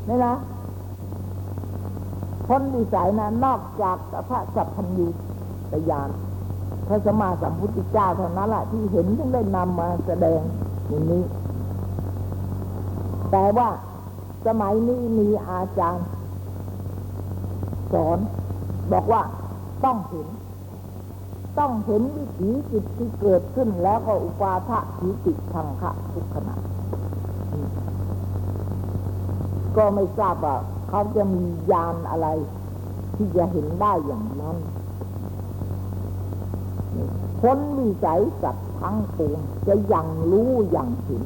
[0.09, 0.37] นี่นะ
[2.47, 3.97] พ้นวิสัยนะนอกจาก
[4.29, 5.07] พระสัพพัญญู
[5.73, 6.11] ตยาน
[6.89, 10.41] พระสมมาสัมพุทธเจ้าเท่านั้นแหละที่เห็นถึงได้นำมาแสดง
[10.89, 11.23] อย่างนี้
[13.31, 13.69] แต่ว่า
[14.47, 16.09] สมัยนี้มีอาจารย์
[17.93, 18.19] สอน
[18.93, 19.23] บอกว่า
[19.85, 20.29] ต้องเห็น
[21.59, 26.55] ต้องเห็นวิถีจิตที่เกิดขึ้นแล้วก็อุปาทะถีติทังคะทุกขณะ
[29.77, 30.57] ก็ไม่ทราบว่า
[30.89, 32.29] เขาจะมียานอะไร
[33.17, 34.57] ที่จะเห็นได้อย่างนั้น
[37.41, 41.23] พ้นวิสัยสัตว์ทั้งปวงจะยังรู้อย่างเห็น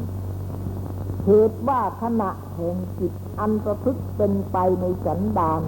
[1.30, 5.60] เหตุว่าขณะแห่งจิตอันประพฤติเป็นไปในสันดาน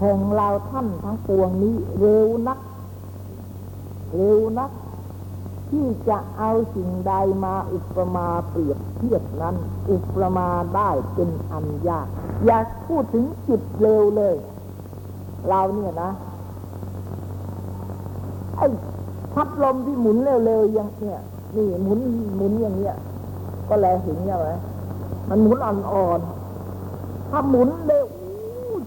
[0.00, 2.58] แห่งเราท่านทั้งปวงนี้เร็วนัก
[4.14, 4.70] เร็วนัก
[5.70, 7.12] ที่จะเอาสิ่งใด
[7.44, 9.56] มาอุปมาเปรียบเทียบนั้น
[9.90, 12.06] อุปมาได้เป็นอันยาก
[12.44, 14.34] อย่าพูดถึงจิตเร็วเลย
[15.48, 16.10] เราเนี่ยนะ
[18.56, 18.66] ไอ้
[19.34, 21.20] พัดลมที่หมุนเร็วๆอย่างเนี่ย
[21.56, 21.98] นี่หมุน
[22.36, 22.96] หมุนอย่างเนี้ย
[23.68, 28.06] ก็แลเห็นยังไงมัันหมุนอ่อนๆถ้าหมุนเร็ว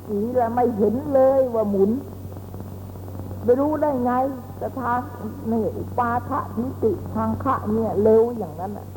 [0.07, 1.91] สีแล้วไม่เห็นเลยว่าหมุน
[3.43, 4.11] ไปรู้ได้ไง
[4.61, 4.99] สถาน
[5.51, 8.87] นี่อุปาทะทิติทางคะเนี่ยเร็วอย่างนั้นอะ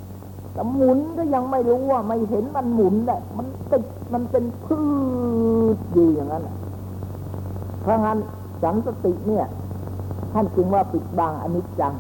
[0.53, 4.81] แต่หมุนก็ยังไม่รู้ว่าไม่เห็นมันหมุนแหละมันติดมันเป็นพื
[5.77, 6.49] ชอยู่อย่างนั้น
[7.83, 8.19] เพราะงั้น
[8.63, 9.47] สันสติเนี่ย
[10.33, 11.95] ท่านจึงว่าปิดบังอนิจจัง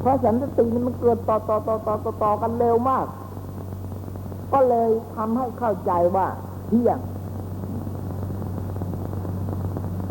[0.00, 3.06] เพราะสันสตินี่มันเกิดต่อต่อต่อต่อต่อต่อกันเร็วมาก
[4.52, 6.26] ก็เลยทำให้เข้าใจว่า
[6.66, 6.98] เที่ยง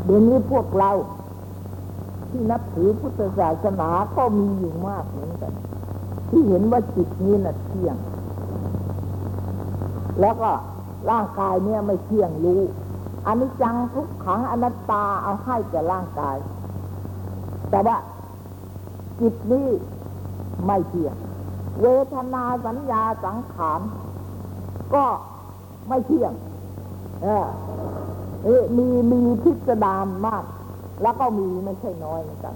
[0.06, 0.91] เดี๋ยวนี้พวกเรา
[2.30, 5.54] ที่นับถือพุทธศาสนาก็มีอยู่มากเหมือนกัน
[6.30, 7.95] ที่เห็นว่าจิตนี้น่ะเที่ยง
[10.21, 10.52] แล้วก็
[11.10, 12.62] ร่างกายเนี่ยไม่เที่ยงรู้
[13.25, 16.38] อันนี้จังทุกขังอนัตตาเอาให้แก่ร่างกาย
[17.69, 17.97] แต่ว่า
[19.19, 19.67] จิตนี้
[20.65, 21.15] ไม่เที่ยง
[21.82, 23.80] เวทนาสัญญาสังขาร
[24.93, 25.06] ก็
[25.88, 26.34] ไม่เที่ยง
[27.23, 30.43] เอ๊ะมีมีพิสดารมาก
[31.02, 32.56] แล้วก็มีไม่ใช่น้อยเหมือนกัน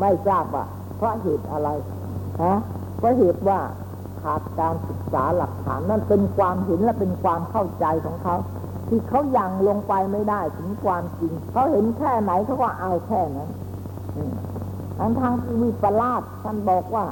[0.00, 0.64] ไม่ทราบว่า
[0.96, 1.68] เพราะเหตุอะไร
[2.42, 2.54] ฮะ
[2.98, 3.58] เพราะเหตุว่า
[4.22, 8.36] ขาดการศึกษาหลักฐานนั่นเป็นความเห็นและเป็นความเข้าใจของเขา
[8.88, 13.50] ที่เขายังลงไปไม่ได้ถึงความจริงเขาเห็นแค่ไหนเขาก็เอาแค่นั้น
[14.16, 14.32] อืม
[15.20, 17.04] ทางที่วิปลาสท่านบอกว่า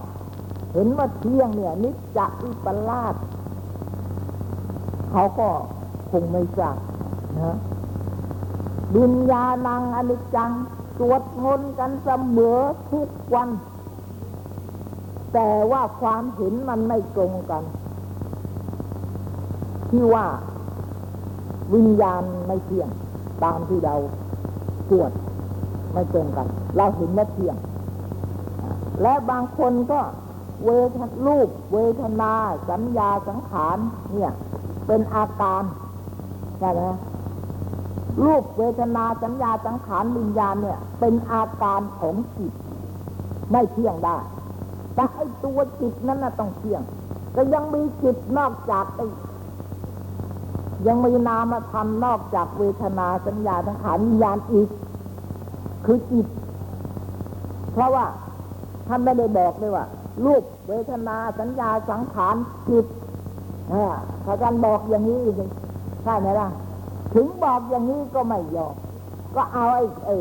[0.75, 3.15] เห็นว่าเที่ยงเนี่ย นิจจวิปลาส
[5.19, 5.49] เขาก็
[6.11, 6.79] คงไม่ทราบ
[7.41, 7.57] นะ
[8.97, 10.51] วิญญาณังอนิจจัง
[10.99, 12.59] สวดมนต์กันเสมอ
[12.93, 13.49] ทุกวัน
[15.35, 17.63] แต่ว่าความเห็นมันไม่ตรงกัน
[19.91, 20.27] ที่ว่า
[21.75, 22.89] วิญญาณไม่เที่ยง
[23.45, 23.97] ตามที่เรา
[24.89, 25.13] สวด
[25.93, 27.57] ไม่ตรงกัน เราเห็นว่าเที่ยง
[29.03, 30.01] และบางคนก็
[30.65, 32.33] เวทรูป เวทนา
[32.71, 33.79] สัญญาสังขาร
[34.15, 34.33] เนี่ย
[34.87, 35.63] เป็นอาการ
[36.59, 36.83] ใช่ไหม
[38.25, 42.53] รูปเวทนาสัญญาสังขารวิญญาณเนี่ย เป็นอาการของจิต
[43.51, 44.17] ไม่เที่ยงได้
[44.95, 46.83] แต่ไอ้ตัวจิตนั้นน่ะต้องเที่ยง
[47.33, 49.07] แต่ยังมีจิตนอกจากไอ้
[50.87, 54.69] ยังมีนามธรรมนอกจากเวทนาสัญญาสังขารวิญญาณอีก
[55.85, 56.27] คือจิต
[57.73, 58.07] เพราะว่า
[58.87, 59.85] ท่านไม่ได้บอกเลยว่า
[60.25, 62.37] รูปเวทนาสัญญาสังขาร
[62.69, 62.87] จิต
[64.25, 65.21] ถ้าการบอกอย่างนี้
[66.03, 66.49] ใช่ไหมล่ะ
[67.15, 68.75] ถึงบอกอย่างนี้ก็ไม่ยอม
[69.35, 70.17] ก็เอาไอ้ไอ้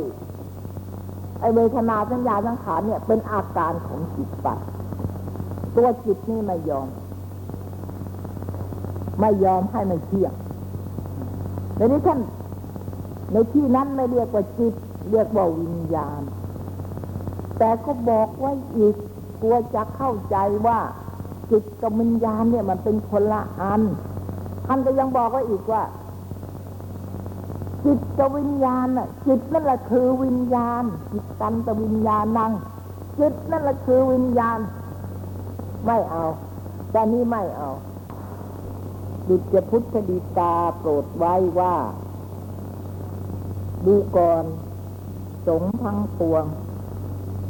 [1.39, 4.47] ไอ้เวทนาสัญญาสังขารเนี่ย เป็นอาการของจิตไป
[5.75, 6.87] ตัวจิตนี่ไม่ยอม
[9.19, 10.33] ไม่ยอมให้มันเที่ยง
[11.77, 12.19] ในนี้ท่าน
[13.31, 14.73] ในที่นั้นไม่เรียกว่าจิต
[15.11, 16.21] เรียกว่าวิญญาณ
[17.57, 18.95] แต่ก็บอกไว้อีก
[19.41, 20.79] กลัวจะเข้าใจว่า
[21.51, 23.81] จิตกับวิญญาณเนี่ยมันเป็นคนละอัน
[24.67, 25.83] ท่านก็ยังบอกไว้อีกว่า
[27.85, 32.51] จิตกับวิญญาณน่ะ จิตนั่นแหละคือวิญญาณ จิตตันตวิญญาณนัง
[33.19, 34.59] จิตนั่นแหละคือวิญญาณ
[35.85, 36.25] ไม่เอา
[36.91, 37.69] แต่นี้ไม่เอา
[39.27, 41.75] ดุจพุทธดีกาโปรดไว้ว่า
[43.85, 44.43] ดูก่อน
[45.47, 46.45] สงทั้งปวง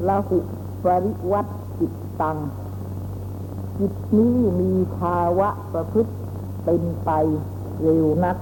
[0.07, 0.39] ละหุ
[0.83, 1.47] ปริวัต
[1.79, 2.37] จิตตัง
[3.79, 6.13] จิตนี้มีภาวะประพฤติ
[6.63, 7.11] เป็นไป
[7.81, 8.37] เร็วนัก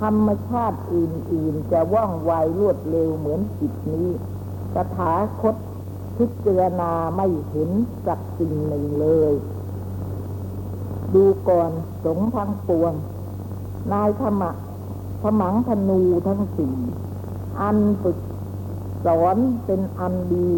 [0.00, 4.08] ธรรมชาติอื่น ๆ จะว่องไวรวดเร็วเหมือนจิตนี้
[4.76, 5.56] สถาคต
[6.16, 7.70] พิจารณาไม่เห็น
[8.06, 9.32] สักสิ่งหนึ่งเลย
[11.14, 11.70] ดูก่อน
[12.04, 12.92] สงทั้งปวง
[13.92, 14.50] นายธรรมะ
[15.22, 16.76] ขมังธนูทั้งสี่
[17.60, 18.18] อันฝึก
[19.06, 20.52] สอนเป็นอันดี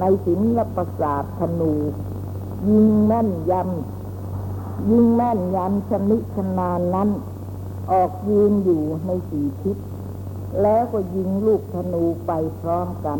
[0.00, 1.74] ในศิลปศาสตร์ธนู
[2.68, 7.08] ยิงแม่นยำยิงแม่นยำชนิชนานนั้น
[7.90, 9.76] ออกยืนอยู่ในสี่ทิศ
[10.62, 13.18] แล้วก็ยิงลูกธนูไปพร้อมกัน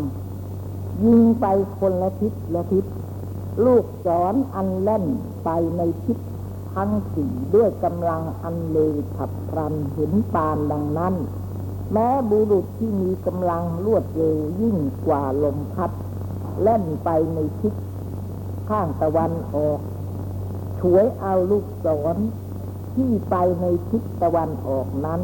[1.03, 1.45] ยิงไป
[1.77, 2.85] คนละทิศละทิศ
[3.65, 5.05] ลูกศรออันเล่น
[5.43, 6.17] ไปในทิศ
[6.73, 11.15] ทั้งสี่ด้วยกำลังอันเลวฉับพลันเห็นปานดังนั้น
[11.91, 15.91] แม้บุรุษที่มีกำลังรวดเร็วยิ่งกว่าลมพัด
[16.63, 17.73] เล่นไปในทิศ
[18.69, 19.79] ข้างตะวันออก
[20.79, 22.17] ฉวยเอาลูกศร
[22.95, 25.21] ที่ไปในทิศตะวันออกนั้น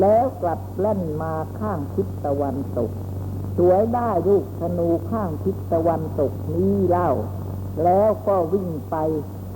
[0.00, 2.90] แล้วกลับเล่นมาข้างทิศตะวันตก
[3.58, 7.10] สวยได้ลูกธนูข้างทิศตะวันตกนี้เล่า
[7.84, 8.96] แล้วก็วิ่งไป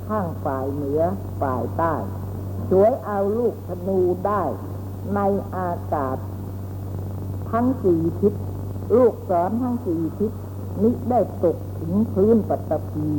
[0.06, 1.02] ข้างฝ่ายเหนือ
[1.40, 1.94] ฝ่ายใต้
[2.70, 4.42] สวยเอาลูกธนูได้
[5.14, 5.20] ใน
[5.56, 6.16] อากาศ
[7.50, 8.34] ทั้งสี่ทิศ
[8.96, 10.32] ลูกศรทั้งสี่ทิศ
[10.82, 13.10] นี้ได้ตกถึงพื้นปัตตภี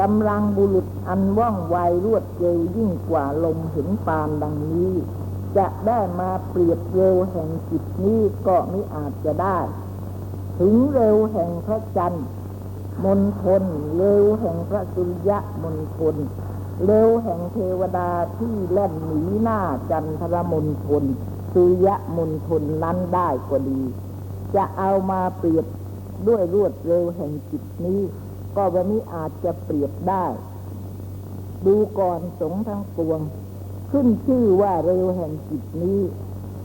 [0.00, 4.92] กำลังบุรุษอันว่องไวรวดเร็วยิ่งกว่าลมเห็นปานดังนี้
[5.56, 9.58] จะได้มาเปรียบเร็วแห่งจิตนี้ก็มิอาจจะได้
[10.58, 12.26] ถึงเร็วแห่งพระจันทร์
[13.04, 13.62] มนทน
[13.96, 16.16] เร็วแห่งพระสุริยะมนทน
[16.84, 19.60] เร็วแห่งเทวดาที่แล่นหนีหน้า
[19.90, 21.04] จันทรมนทน
[21.52, 23.80] สุริยะมนทนนั้นได้ก็ดี
[24.56, 25.66] จะเอามาเปรียบ
[26.28, 28.00] ด้วยรวดเร็วแห่งจิตนี้
[28.56, 30.26] ก็วันนี้อาจจะเปรียบได้
[31.66, 33.20] ดูก่อนสงทั้งปวง
[33.90, 36.00] ขึ้นชื่อว่าเร็วแห่งจิตนี้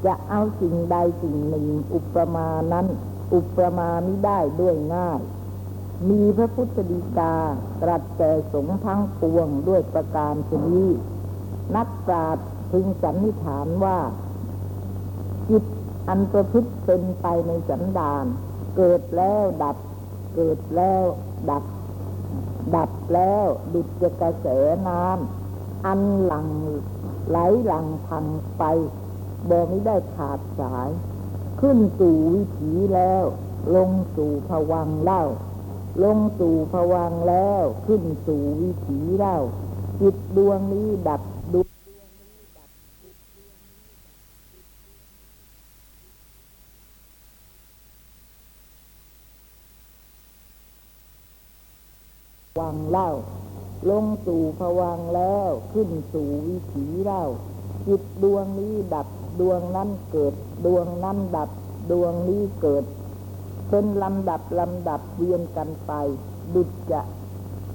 [0.05, 2.87] จะเอาสิ่งใดสิ่งหนึ่ง อุปมานั้น
[3.33, 5.19] อุปมาไม่ได้ด้วยง่าย
[6.09, 7.35] มีพระพุทธดีกา
[7.81, 10.89] ตรัสแก่สงทั้งปวงด้วยประการชนี้
[11.75, 13.97] นักปราชญ์พึงสันนิษฐานว่า
[15.49, 15.63] จิต
[16.07, 18.25] อันประพฤติเป็นไปในสันดาน
[18.81, 19.77] เกิดแล้วดับ
[20.35, 21.03] เกิดแล้ว
[21.49, 21.63] ดับ
[22.75, 24.47] ดับแล้วดุจจะกระแส
[24.87, 26.47] น้ำอันหลัง
[27.29, 28.25] ไหลหลังพัง
[28.57, 28.63] ไป
[29.49, 30.89] บ่ไม่ได้ขาดสาย
[31.61, 33.23] ขึ้นสู่วิถีแล้ว
[33.75, 35.23] ลงสู่ผวังเล่า
[36.03, 39.37] ลงสู่ผวังแล้ว ขึ้นสู่วิถีเล่า
[39.99, 41.21] จิตดวงนี้ดับ
[41.53, 41.67] ดุจ
[52.57, 53.09] วังเล่า
[53.89, 57.23] ลงสู่ผวังแล้วขึ้นสู่วิถีเล่า
[57.87, 59.07] จิตดวงนี้ดับ
[59.39, 60.33] ดวงนั้นเกิด
[60.65, 61.49] ดวงนั้นดับ
[61.91, 62.83] ดวงนี้เกิด
[63.69, 65.91] เป็นลำดับลำดับเวียนกันไป
[66.53, 67.01] ดุจจะ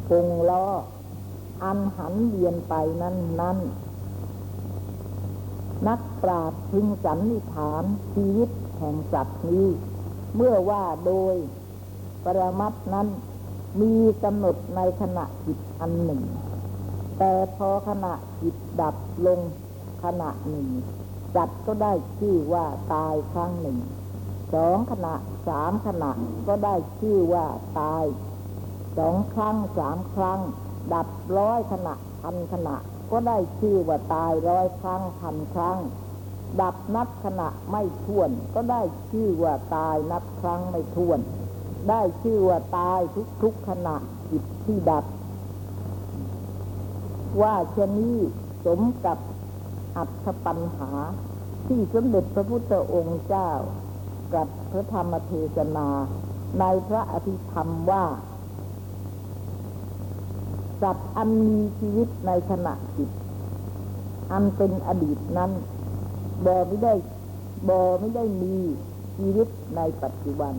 [0.08, 0.66] พงล้อ
[1.62, 3.58] อันหันเวียนไปนั้นนั้น
[5.86, 7.84] นักปราชญ์พึงสันนิษฐาน
[8.14, 9.66] ชีวิตแห่งสัตว์นี้
[10.36, 11.34] เมื่อว่าโดย
[12.24, 13.08] ปรมัตถ์นั้น
[13.80, 16.22] มีกำหนดในขณะจิตอันหนึ่ง
[17.18, 19.40] แต่พอขณะจิตดับลง
[20.04, 20.68] ขณะหนึ่ง
[21.36, 23.78] จัดก็ได้ชื่อว่าตายครั้งหนึ่ง
[24.54, 25.14] สองขณะ
[25.48, 26.10] สามขณะ
[26.48, 27.46] ก็ได้ชื่อว่า
[27.80, 28.04] ตาย
[28.98, 30.40] สองครั้งสามครั้ง
[30.94, 31.08] ดับ
[31.38, 32.76] ร้อยขณะพันขณะ
[33.10, 35.78] ก็ได้ชื่อว่าตายร้อยครั้งพันครั้ง
[36.60, 41.20] ดับนับขณะไม่ท้วน ก็ได้ชื่อว่าตายนับครั้งไม่ท้วน
[41.88, 43.00] ได้ชื่อว่าตาย
[43.42, 43.96] ทุกๆขณะ
[44.30, 45.04] จิตที่ดับ
[47.42, 48.18] ว่าชะนี้
[48.64, 49.18] สมกับ
[49.96, 50.90] อัตถปัญหา
[51.66, 53.50] ที่สมเด็จพระพุทธองค์เจ้า
[54.34, 55.88] กับพระธรรมเทศนา
[56.60, 58.04] ในพระอภิธรรมว่า
[60.82, 63.10] สัตว์อันมีชีวิตในขณะจิต
[64.32, 65.50] อันเป็นอดีตนั้น
[66.44, 66.94] บอไม่ได้
[67.68, 68.56] บอไม่ได้มี
[69.16, 70.54] ชีวิตในปัจจุบัน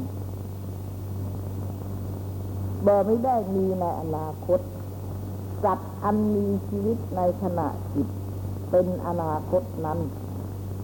[2.85, 4.59] บอไม่ได้มีในอนาคต
[5.63, 8.07] สัตว์อันมีชีวิตในขณะจิต
[8.71, 9.99] เป็นอนาคตนั้น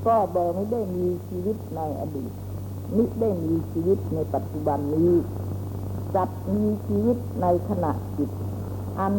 [0.08, 2.32] ก็บอไม่ได้มีชีวิตในอดีต
[2.98, 5.14] มิได้มีชีวิตในปัจจุบันนี้
[6.16, 8.30] สัตว์มีชีวิตในขณะจิต
[9.00, 9.16] อัน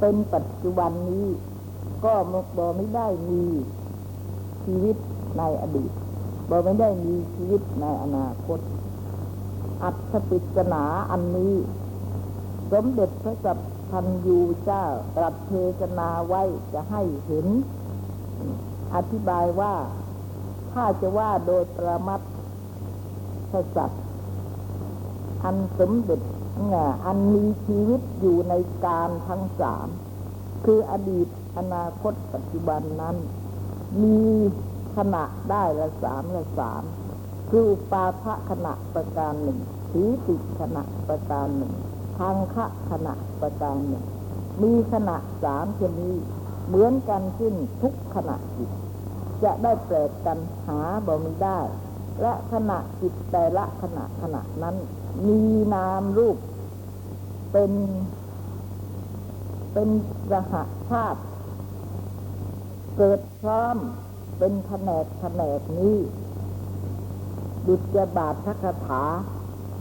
[0.00, 1.26] เป็นปัจจุบันนี้
[2.04, 2.12] ก็
[2.56, 3.42] บอไม่ได้มี
[4.64, 4.96] ชีวิต
[5.38, 5.90] ในอดีต
[6.50, 8.58] บอไม่ได้มีชีวิตในอนาคต
[9.82, 11.54] อัตถปริศนาอันนี้
[12.72, 13.58] สมเด็จพระสัพ
[13.90, 14.84] พันยูเจ้า
[15.16, 17.46] ตรัสเทศนาไว้จะให้เห็น
[18.94, 19.74] อธิบายว่า
[20.72, 22.20] ถ้าจะว่าโดยประมัด
[23.50, 23.90] พระสัต
[25.44, 26.20] อันสมเด็จ
[27.06, 28.54] อันมีชีวิตอยู่ใน
[28.86, 29.88] การทั้งสาม
[30.64, 33.16] คืออดีตอนาคตปัจจุบันนั้น
[34.02, 34.18] มี
[34.96, 36.82] ขณะได้ละสามละสาม
[37.50, 39.58] คืออุปาทะขณะประการหนึ่ง
[39.90, 41.72] ถีติขณะประการหนึ่ง
[42.18, 44.04] ทางคะขณะประการหนึ่ง
[44.62, 46.16] มีขณะสามชนี้
[46.66, 48.70] เหมือนกันขึ้นทุกขณะจิต
[49.44, 51.58] จะได้แปลกกันหาบ่มีได้
[52.22, 54.76] และขณะจิตแต่ละขณะขณะนั้น
[55.26, 55.40] มี
[55.74, 56.36] นามรูป
[57.52, 57.72] เป็น
[59.72, 59.88] เป็น
[60.32, 61.20] รหัสชาติ
[62.96, 63.76] เกิดพร้อม
[64.38, 65.96] เป็นแผนกแผนกนี้
[67.68, 69.02] ดุจบาทพระคาถา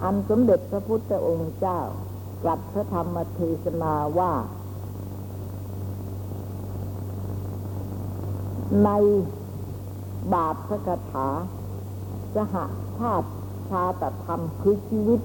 [0.03, 1.79] อันสมเด็จพระพุทธองค์เจ้า
[2.43, 4.33] ตรัสพระธรรมเทศนาว่า
[8.83, 8.89] ใน
[10.33, 11.27] บาทพระคาถา
[12.35, 12.55] สห
[12.99, 13.29] ชาติ
[13.69, 15.21] ชาตธรรมคือชีวิต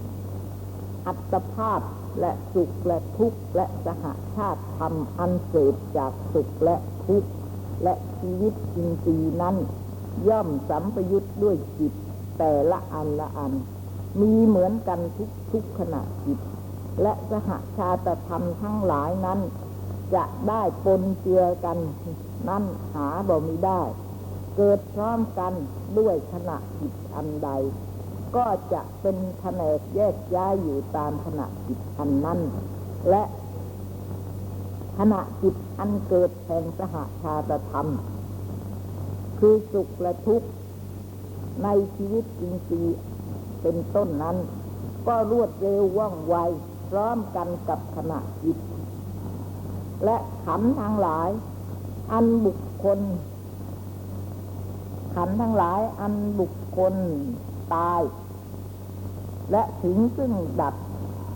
[1.06, 1.80] อัตภาพ
[2.20, 4.04] และสุขและทุกข์และสห
[4.36, 7.30] ชาติธรรมอันเสพจากสุขและทุกข์
[7.82, 9.56] และชีวิตจริงๆนั้น
[10.28, 11.92] ย่อมสัมปยุทธ์ด้วยจิต
[12.45, 13.53] แต่ละอันละอัน
[14.20, 16.38] มีเหมือนกันทุกทุกขณะจิต
[17.03, 19.40] และสหชาตธรรมทั้งหลายนั้น
[20.14, 21.78] จะได้ปนเจือกัน
[22.49, 22.64] นั้น
[22.95, 23.80] หาบ่มีได้
[24.57, 25.53] เกิดพร้อมกัน
[25.99, 27.51] ด้วยขณะจิตอันใด
[28.36, 32.40] ก็จะเป็นแผนกแยกย้ายอยู่ตามขณะจิตอันนั้น
[33.11, 33.22] และ
[34.99, 37.88] ขณะจิตอันเกิดแห่งสหชาตธรรม
[39.38, 40.49] คือสุขและทุกข์
[41.62, 44.36] ในชีวิตจริงๆเป็นต้นนั้น
[45.07, 46.36] ก็รวดเร็วว่องไว
[46.88, 48.59] พร้อมกันกับขณะจิต
[50.05, 51.30] และขันธ์ทั้งหลาย
[52.12, 53.00] อันบุคคล
[55.14, 56.94] ขันธ์ทั้งหลายอันบุคคล
[57.74, 58.03] ตาย
[59.50, 60.74] และถึงซึ่งดับ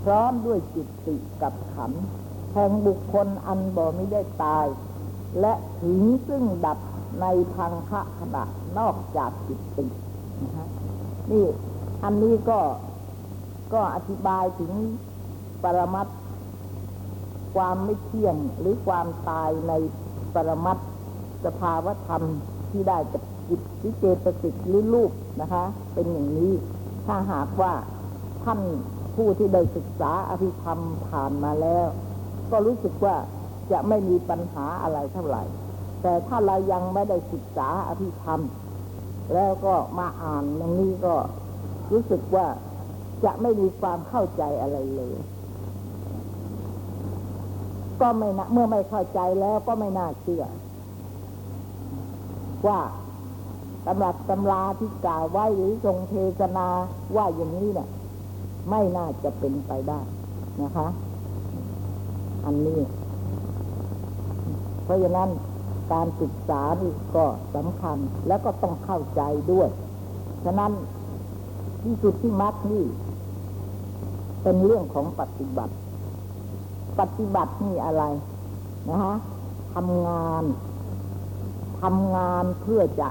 [0.05, 2.03] พร้อมด้วยจิตติกับขันธ์
[2.53, 4.67] แห่งบุคคลอันบ่ไม่ได้ตาย
[5.41, 5.53] และ
[5.83, 6.79] ถึงซึ่งดับ
[7.21, 8.45] ในพังคะขณะ
[8.79, 9.87] นอกจากจิตติ
[10.45, 10.68] นะฮะ
[11.30, 11.45] นี่
[12.05, 12.61] อันนี้ก็
[13.72, 14.72] ก็อธิบายถึง
[15.62, 16.09] ปรมัต
[17.55, 19.72] ความไม่เที่ยงหรือความตายใน
[20.34, 20.78] ปรมัต
[21.45, 22.22] สภาวธรรม
[22.70, 25.64] ที่ได้กับจิตวิเจตสิกหรือรูปนะคะ
[25.95, 26.53] เป็นอย่างนี้
[27.07, 27.72] ถ้าหากว่า
[28.45, 28.61] ท่าน
[29.16, 30.78] ผู้ที่ได้ศึกษาอภิธรรม
[31.09, 31.87] ผ่านมาแล้ว
[32.51, 33.16] ก็รู้สึกว่า
[33.72, 35.43] จะไม่มีปัญหาอะไรเท่าไหร่
[36.03, 38.41] แต่ถ้าเรายังไม่ได้ศึกษาอภิธรรม
[39.35, 41.14] แล้วก็มาอ่านอย่างนี้ก็
[41.93, 42.47] รู้สึกว่า
[43.24, 45.16] จะไม่มีความเข้าใจอะไรเลย
[48.01, 50.45] ก็ไม่นะเมื่อไม่เข้าใจแล้วก็ไม่น่าเชื่อ
[52.66, 52.81] ว่า
[53.87, 56.68] ตำรับตำราที่กล่าวไว้หรือทรงเทศนา
[57.16, 57.89] ว่าอย่างนี้เนี่ย
[58.70, 60.01] ไม่น่าจะเป็นไปได้
[60.62, 60.89] นะคะ
[62.45, 62.81] อันนี้
[64.85, 65.29] เพราะฉะนั้น
[65.93, 67.24] การศึกษานี่ก็
[67.55, 69.22] สำคัญแล้วก็ต้องเข้าใจ
[69.53, 69.68] ด้วย
[70.45, 70.72] ฉะนั้น
[71.82, 72.84] ที่สุดที่มักนี่
[74.43, 75.74] เป็นเรื่องของปฏิบัติ
[77.01, 78.05] ปฏิบัตินี่อะไร
[78.89, 79.16] นะฮะ
[79.74, 80.45] ทำงาน
[81.82, 83.09] ทำงานเพื่อจะ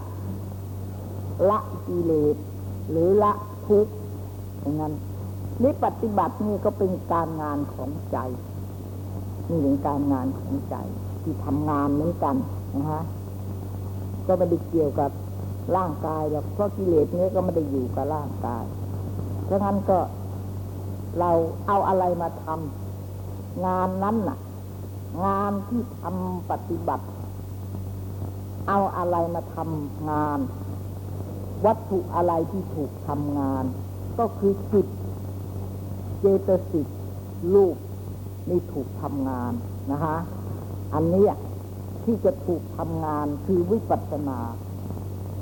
[1.49, 2.35] ละกิเลส
[2.89, 3.33] หรือละ
[3.67, 3.93] ทุกข์
[4.59, 4.93] อย่างนั้น
[5.61, 8.17] นี่ปฏิบัตินี่ก็เป็นการงานของใจ
[9.49, 10.75] นี่เป็นการงานของใจ
[11.21, 12.35] ที่ทำงานเหมือนกัน
[12.77, 13.01] นะฮะ
[14.27, 15.11] ก็ไม่ได้เกี่ยวกับ
[15.75, 18.63] ร่างกายหรอกเพราะกิเลสเนี้ก็ไม่ได้อยู่กับร่างกาย
[19.45, 19.99] เพราะงั้นก็
[21.19, 21.31] เรา
[21.67, 24.37] เอาอะไรมาทำงานนั้นน่ะ
[25.25, 27.05] งานที่ทำปฏิบัติ
[28.67, 30.39] เอาอะไรมาทำงาน
[31.65, 33.63] วัตถุอะไรที่ถูกทำงาน
[34.19, 34.87] ก็คือจิต
[36.19, 36.87] เจตสิก
[37.53, 37.75] รูป
[38.49, 39.51] นี่ถูกทำงาน
[39.91, 40.17] นะฮะ
[40.93, 41.25] อันนี้
[42.05, 44.39] ที่จะถูกทำงานคือวิปัสสนา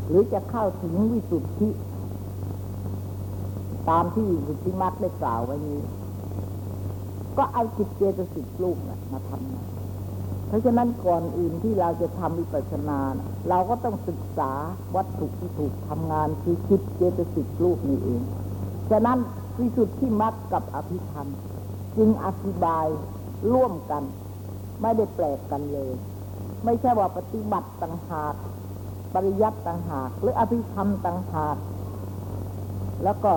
[0.08, 1.70] หรือจะเข้าถึงวิสุทธิ
[3.90, 5.82] ตามที่สุทธิมัตได้กล่าวไว้นี้
[7.38, 9.68] ก็เอาจิตเจตสิกรูปนะมาทำงาน
[10.48, 14.52] เพราะฉะนั้นก่อนอื่นที่เราจะทำวิปัสสนานะเราก็ต้องศึกษา
[14.96, 18.22] วัตถุที่ถูกทำงานคือจิตเจตสิกรูปนี่เอง
[18.92, 19.20] ฉะนั้น
[19.60, 21.28] วิสุทธิมัตกับอภิธรรม
[21.98, 22.86] จึงอธิบาย
[23.54, 24.04] ร่วมกัน
[24.82, 25.92] ไม่ได้แปลกกันเลย
[26.66, 28.36] ไม่ใช่ว่าปฏิบัติต่างหาก
[29.14, 31.58] ปริยัติต่างหาก หรืออภิธรรมต่างหาก
[33.04, 33.34] แล้วก็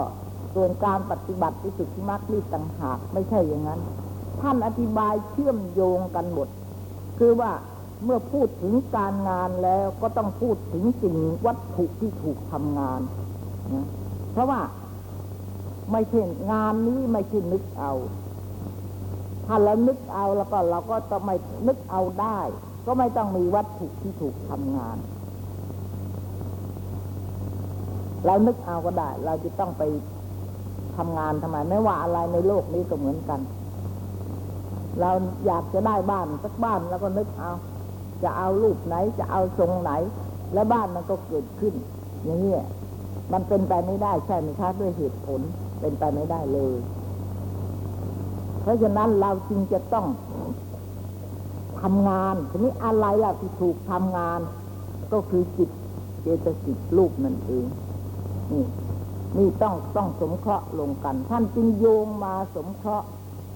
[0.55, 3.81] ส่วนการปฏิบัติที่สุดที่มรรคนี่ต่างหาก ไม่ใช่อย่างนั้น
[4.41, 6.49] ท่านอธิบายเชื่อมโยงกันหมด
[7.19, 7.53] คือว่า
[8.05, 11.17] เมื่อพูดถึงการงานแล้วก็ต้องพูดถึงสิ่ง
[11.47, 13.01] วัตถุที่ถูกทำงาน
[13.75, 13.87] นะ
[14.33, 14.61] เพราะว่า
[15.93, 16.21] ไม่ใช่
[16.53, 17.93] งานนี้ไม่ใช่นึกเอา
[19.47, 21.35] ถ้าเรานึกเอาแล้วก็เราก็ต้องไม่
[21.67, 22.41] นึกเอาได้
[22.87, 24.97] ก็ไม่ต้องมีวัตถุที่ถูกทำงาน
[28.27, 29.83] เรานึกเอาก็ได้ เราจะต้องไป
[30.97, 33.41] ทำงานทำไม ไม่ว่าอะไรในโลกนี้ก็เหมือนกัน
[35.01, 35.11] เรา
[35.47, 37.53] อยากจะได้บ้านสักบ้านแล้วก็นึกเอา
[38.23, 39.91] จะเอารูปไหน จะเอาทรงไหน
[40.55, 41.75] แล้วบ้านมันก็เกิดขึ้น
[42.25, 42.55] อย่างนี้
[43.33, 45.41] มันเป็นไปไม่ได้ใช่ไหมคะด้วยเหตุผล
[45.81, 46.75] เป็นไปไม่ได้เลย
[48.63, 50.07] เพราะฉะนั้นเราจึงจะต้อง
[51.83, 54.41] ทำงานทีนี้อะไรล่ะที่ถูกทำงาน
[55.13, 55.71] ก็คือจิต
[56.23, 57.65] เจตสิกรูปนั่นเอง
[58.53, 58.65] นี่
[59.39, 63.07] นี่ต้องต้องสงเคราะห์ลงกัน ท่านจึงโยงมาสงเคราะห์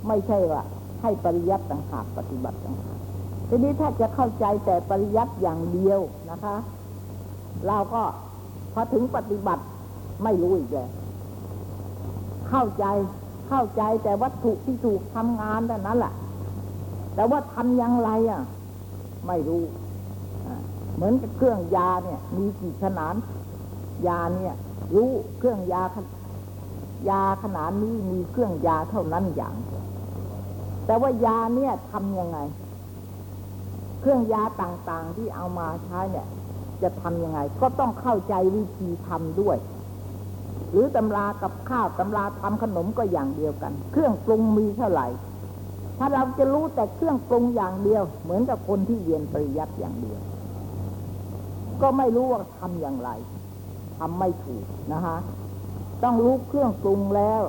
[0.07, 0.63] ไม่ใช่ว่า
[1.03, 2.99] ให้ปริยัติต่างหากปฏิบัติต่างหาก
[3.49, 6.01] ทีนี้ถ้าจะเข้าใจแต่ปริยัติอย่างเดียว
[6.31, 6.57] นะคะ
[7.67, 8.03] เราก็
[8.75, 9.65] พอถึงปฏิบัติ
[10.25, 10.91] ไม่รู้อีกแล้ว
[12.49, 12.85] เข้าใจ
[13.49, 16.13] เข้าใจแต่วัตถุที่ถูกทำงานแต่นั้นแหละ
[17.15, 18.43] แต่ว่าทำอย่างไรอะ
[19.27, 19.65] ไม่รู้
[20.95, 23.15] เหมือนกับเครื่องยาเนี่ย มีกี่ขนาด
[24.07, 24.55] ยาเนี่ย
[24.95, 25.83] รู้เครื่องยา
[27.11, 29.55] ยาขนาดนี้มีเครื่องยาเท่านั้นอย่าง
[30.87, 32.39] แต่ว่ายาเนี่ยทำยังไง
[34.01, 36.27] เครื่องยาต่างๆที่เอามาใช้เนี่ย
[36.83, 39.57] จะทำยังไง ก็ต้องเข้าใจวิธีทำด้วย
[40.71, 45.07] หรือตำรากับข้าวตำราทำขนมก็อย่างเดียวกัน เครื่องปรุงมีเท่าไหร่
[46.03, 50.21] ถ้าเราจะรู้แต่เครื่องปรุงอย่างเดียว เหมือนกับคนที่เรียนปริยัติอย่างเดียว
[51.83, 53.11] ก็ไม่รู้ว่าทำอย่างไร
[53.99, 55.17] ทำไม่ถูกนะคะ
[56.03, 57.43] ต้องรู้เครื่องปรุงแล้ว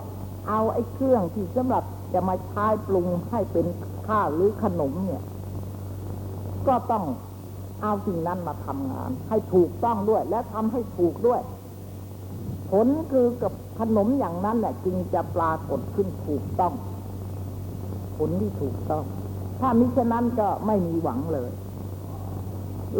[0.49, 1.83] เอาไอ้เครื่องที่สำหรับ
[2.13, 3.65] จะมาใช้ปรุงให้เป็น
[4.07, 5.21] ข้าวหรือขนมเนี่ย
[6.67, 7.05] ก็ต้อง
[7.81, 11.41] เอาสิ่งนั้นมาทำงาน ให้ถูกต้องด้วย และทำให้ถูกด้วย
[12.71, 16.73] ผลคือกับขนมอย่างนั้นแหละจึงจะปรากฏขึ้นถูกต้อง
[18.27, 19.05] ลที่ถูกต้อง
[19.59, 21.51] ถ้ามิฉะนั้นก็ไม่มีหวังเลย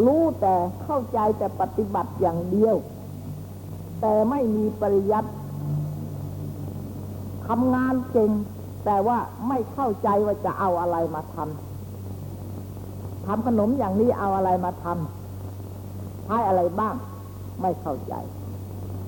[0.05, 2.76] รู้แต่เข้าใจแต่ปฏิบัติอย่างเดียว
[4.01, 5.30] แต่ไม่มีปริยัติ
[7.47, 8.32] ทำงานเก่ง
[8.86, 9.17] แต่ว่า
[9.47, 16.95] ไม่เข้าใจว่าจะเอาอะไรมาทำทำขนมอย่างนี้เอาอะไรมาทำใช้อะไรบ้าง
[17.61, 18.13] ไม่เข้าใจ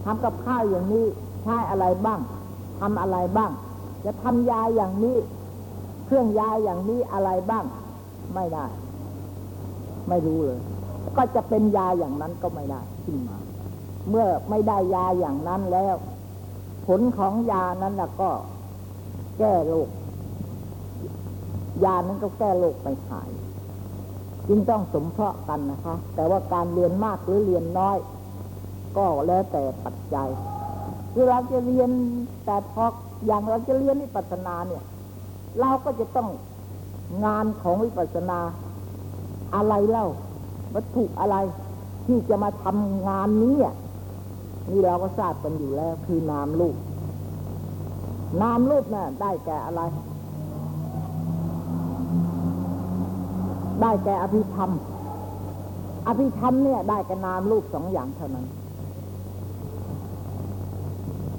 [0.03, 1.05] ทำกับข้าวอย่างนี้
[1.43, 2.19] ใช้อะไรบ้าง
[2.79, 3.51] ทำอะไรบ้าง
[4.05, 5.17] จะทำยาอย่างนี้
[6.05, 7.65] เครื่องยาอย่างนี้อะไรบ้าง
[8.33, 8.65] ไม่ได้
[10.09, 10.59] ไม่รู้เลย
[11.17, 13.37] ก็จะเป็นยาอย่างนั้นก็ไม่ได้ขึ้นมา
[14.09, 15.95] เมื่อไม่ได้ยาอย่างนั้นแล้ว
[16.87, 18.29] ผลของยานั้นน่ะก็
[19.37, 19.89] แก้โรค
[21.83, 23.29] ยานั้นก็แก้โรคไม่หาย
[24.47, 27.97] จึงต้องสมเพาะกันนะคะ แต่ว่าการเรียนมากหรือเรียนน้อย
[28.97, 30.29] ก็แล้วแต่ปัจจัย
[31.13, 31.89] คือเราจะเรียน
[32.45, 32.85] แต่พอ
[33.25, 34.83] อย่างเราจะเรียนวิปัสสนาเนี่ย
[35.59, 36.29] เราก็จะต้อง
[37.25, 38.39] งานของวิปัสสนา
[39.55, 40.07] อะไรเล่า
[40.73, 41.35] วัตถุอะไร
[42.05, 43.75] ที่จะมาทำงานนี้อะ
[44.71, 46.75] นี่เราก็ทราบกันอยู่แล้ว คือนามรูป
[48.41, 49.81] นามรูปน่ะได้แก่อะไร
[53.81, 54.71] ได้แก่อภิธรรม
[56.07, 58.45] อภิธรรมเนี่ย ได้แก่นามรูปสองอย่างเท่านั้น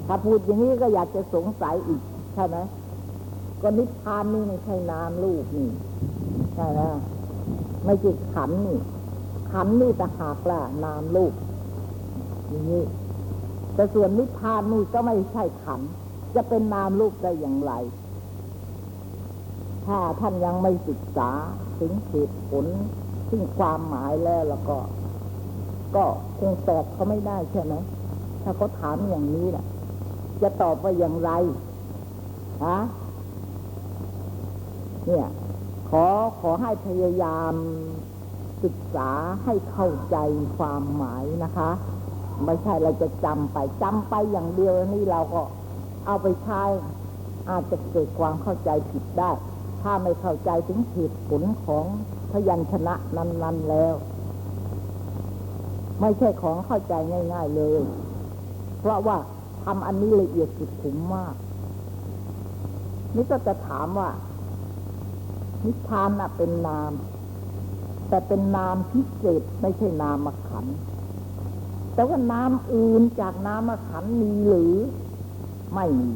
[0.07, 2.01] ถ้าพูดอย่างนี้ก็อยากจะสงสัยอีก
[2.33, 2.57] ใช่ไหม
[3.67, 5.69] ก็นิพพานนี่ไม่ใช่นามรูปนี่
[6.55, 6.95] ใช่แล้ว
[7.85, 8.79] ไม่ใช่ขันนี่
[9.51, 11.33] ขันนี่แต่หากล่ะนามรูป
[12.47, 12.83] อย่างนี้
[13.75, 15.81] แต่ส่วนนิพพานนี่ก็ไม่ใช่ขัน
[16.35, 17.73] จะเป็นนามรูปได้อย่างไร
[19.85, 21.29] ถ้าท่านยังไม่ศึกษา
[21.79, 22.65] ถึงเหตุผล
[23.29, 24.77] ถึงความหมายแล้วแล้วก็
[25.95, 26.05] ก็
[26.39, 27.73] คงตอบเขาไม่ได้ใช่ไหม
[28.43, 29.65] ถ้าเขาถามอย่างนี้แหละ
[30.41, 31.31] จะตอบว่าอย่างไร
[32.65, 32.77] ฮะ
[35.05, 35.27] เนี่ย
[35.89, 36.05] ขอ
[36.39, 37.53] ขอให้พยายาม
[38.63, 39.09] ศึกษา
[39.43, 40.17] ให้เข้าใจ
[40.57, 41.69] ความหมายนะคะ
[42.45, 45.41] ไม่ใช่เราจะจำไปจำไปอย่างเดียวนี่เราก็
[46.05, 46.63] เอาไปใช้
[47.49, 49.31] อาจจะเกิดความเข้าใจผิดได้
[49.81, 51.85] ถ้าไม่เข้าใจถึงเหตุผลของ
[52.31, 53.95] พยัญชนะนั้น ๆแล้ว
[56.01, 56.93] ไม่ใช่ของเข้าใจ
[57.33, 57.81] ง่าย ๆเลย
[58.79, 59.17] เพราะว่า
[59.63, 61.35] ทำอันนี้ละเอียดสุดขุมมาก
[63.15, 64.09] นี่ก็จะถามว่า
[65.65, 66.91] นิพพานน่ะเป็นนาม
[68.09, 70.65] แต่เป็นนามพิเศษไม่ใช่นามขัน
[71.93, 74.75] แต่ว่านามอื่นจากนามขันมีหรือ
[75.73, 76.11] ไม่มี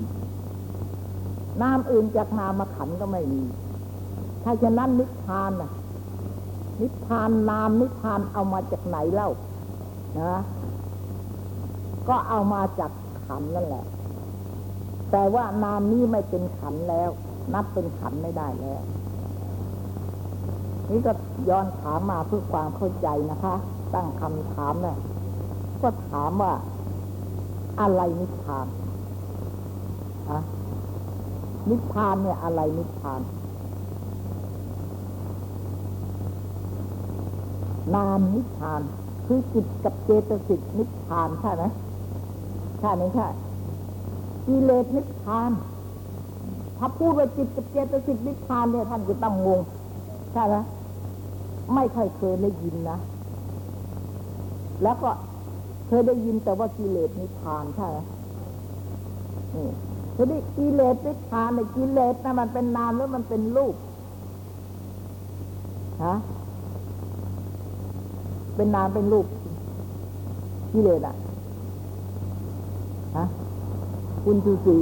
[1.62, 3.44] นามอื่นจากนามขันก็ไม่มี
[4.44, 5.72] ถ้าฉะนั้นนิพพานน่ะ
[6.82, 9.30] นิพพานนามนิพพานเอามาจากไหนเล่า
[10.20, 10.42] นะ
[12.08, 12.92] ก็เอามาจาก
[13.26, 13.86] ขันนั่นแหละ
[15.12, 17.10] แต่ว่านามนี้ไม่เป็นขันแล้ว
[17.54, 18.82] นับเป็นขันไม่ได้แล้ว
[20.90, 21.12] นี่ก็
[21.50, 23.56] ย้อนถามมาเพื่อความเข้าใจนะคะ
[23.94, 24.98] ตั้งคำถามเนี่ย
[25.82, 26.54] ก็ถามว่า
[27.82, 28.68] อะไรนิพพาน
[30.30, 30.40] อะ
[31.70, 33.22] นิพพานเนี่ยอะไรนิพพาน
[37.96, 38.82] นามนิพพาน
[39.26, 41.64] คือจิตกับเจตสิกนิพพานใช่ไหม
[42.80, 43.28] ใช่ไหมใช่
[44.46, 45.52] กิเลสนิพพาน
[46.78, 49.60] ถ้าพูดว่าจิตกับเจตสิกนิพพานเนี่ยท่านจะต้องงง
[50.34, 50.56] ใช่ไหม
[51.74, 52.98] ไม่ค่อยเคยได้ยินนะ
[54.84, 55.10] แล้วก็
[55.88, 57.98] เคยได้ยินแต่ว่ากิเลสนิพพานใช่ไหม
[59.56, 59.68] นี่
[60.16, 63.76] ทีนี้กิเลสนิพพานในกิเลสนะมันเป็นนามหรือมันเป็นรูป
[66.06, 66.16] ฮะ
[68.56, 69.26] เป็นนามเป็นรูป
[70.74, 71.16] กิเลสอะ
[73.18, 73.26] ฮะ
[74.24, 74.78] คุณชูศรี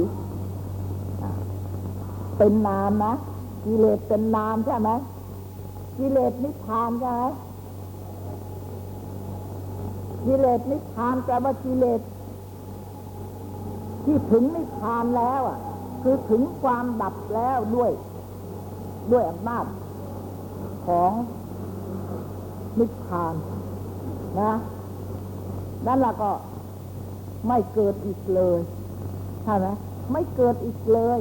[2.38, 3.12] เป็นนามนะ
[3.64, 4.90] กิเลสเป็นนามใช่ไหม
[5.98, 7.24] กิเลสนิพพานใช่ไหม
[10.24, 12.00] กิเลสนิพพานแปลว่ากิเลส
[14.04, 15.58] ที่ถึงนิพพานแล้วอะ
[16.02, 17.90] คือถึงความดับแล้วด้วย
[19.12, 19.64] ด้วยอำนาจ
[20.86, 21.12] ของ
[22.78, 23.34] นิพพาน
[24.40, 24.52] นะ
[25.86, 26.30] นั่นละก็
[27.48, 28.58] ไม่เกิดอีกเลย
[29.44, 29.66] ใช่ไหม
[30.12, 31.18] ไม่เกิดอีกเลย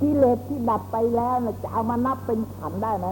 [0.00, 3.08] กิเลสที่ดับไปแล้วนะจะเอามานับเป็นขันได้ไหม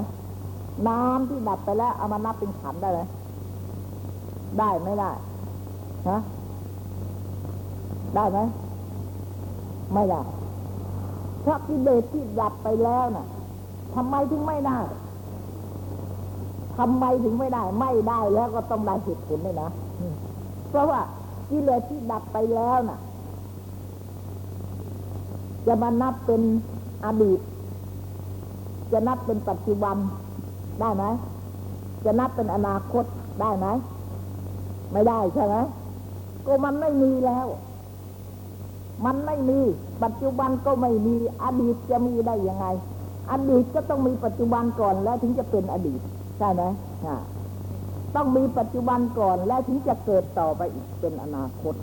[0.88, 3.00] น้ำที่ดับไปแล้วเอามานับเป็นขันได้ไหม
[4.58, 5.10] ได้ไม่ได้
[6.08, 6.20] ฮะ
[8.14, 8.38] ได้ไหม
[9.94, 10.20] ไม่ได้
[11.40, 13.26] เพราะกิเลสที่ดับไปแล้วน่ะ
[13.94, 14.78] ทำไมถึงไม่ได้
[16.78, 19.70] ทำไมถึงไม่ได้ ไม่ได้แล้วก็ต้องได้เหตุผลเลยนะ
[20.68, 21.00] เพราะว่า
[21.50, 22.98] กิเลสที่ดับไปแล้วน่ะ
[25.66, 26.42] จะมานับเป็น
[27.04, 27.40] อดีต
[28.92, 29.96] จะนับเป็นปัจจุบัน
[30.80, 31.04] ได้ไหม
[32.04, 33.04] จะนับเป็นอนาคต
[33.40, 33.66] ได้ไหม
[34.92, 35.56] ไม่ได้ใช่ไหม
[36.46, 37.46] ก็มันไม่มีแล้ว
[39.04, 39.60] มันไม่มี
[40.02, 42.66] ปัจจุบันก็ไม่มี อดีตจะมีได้ยังไง
[43.30, 46.00] อดีตก็ต้องมีปัจจุบันก่อนแล้วถึงจะเป็นอดีต
[46.38, 46.62] ใช่ไหม
[48.16, 51.74] ต้องมีปัจจุบันก่อนแล้วถึงจะเกิดต่อไปอีกเป็นอนาคต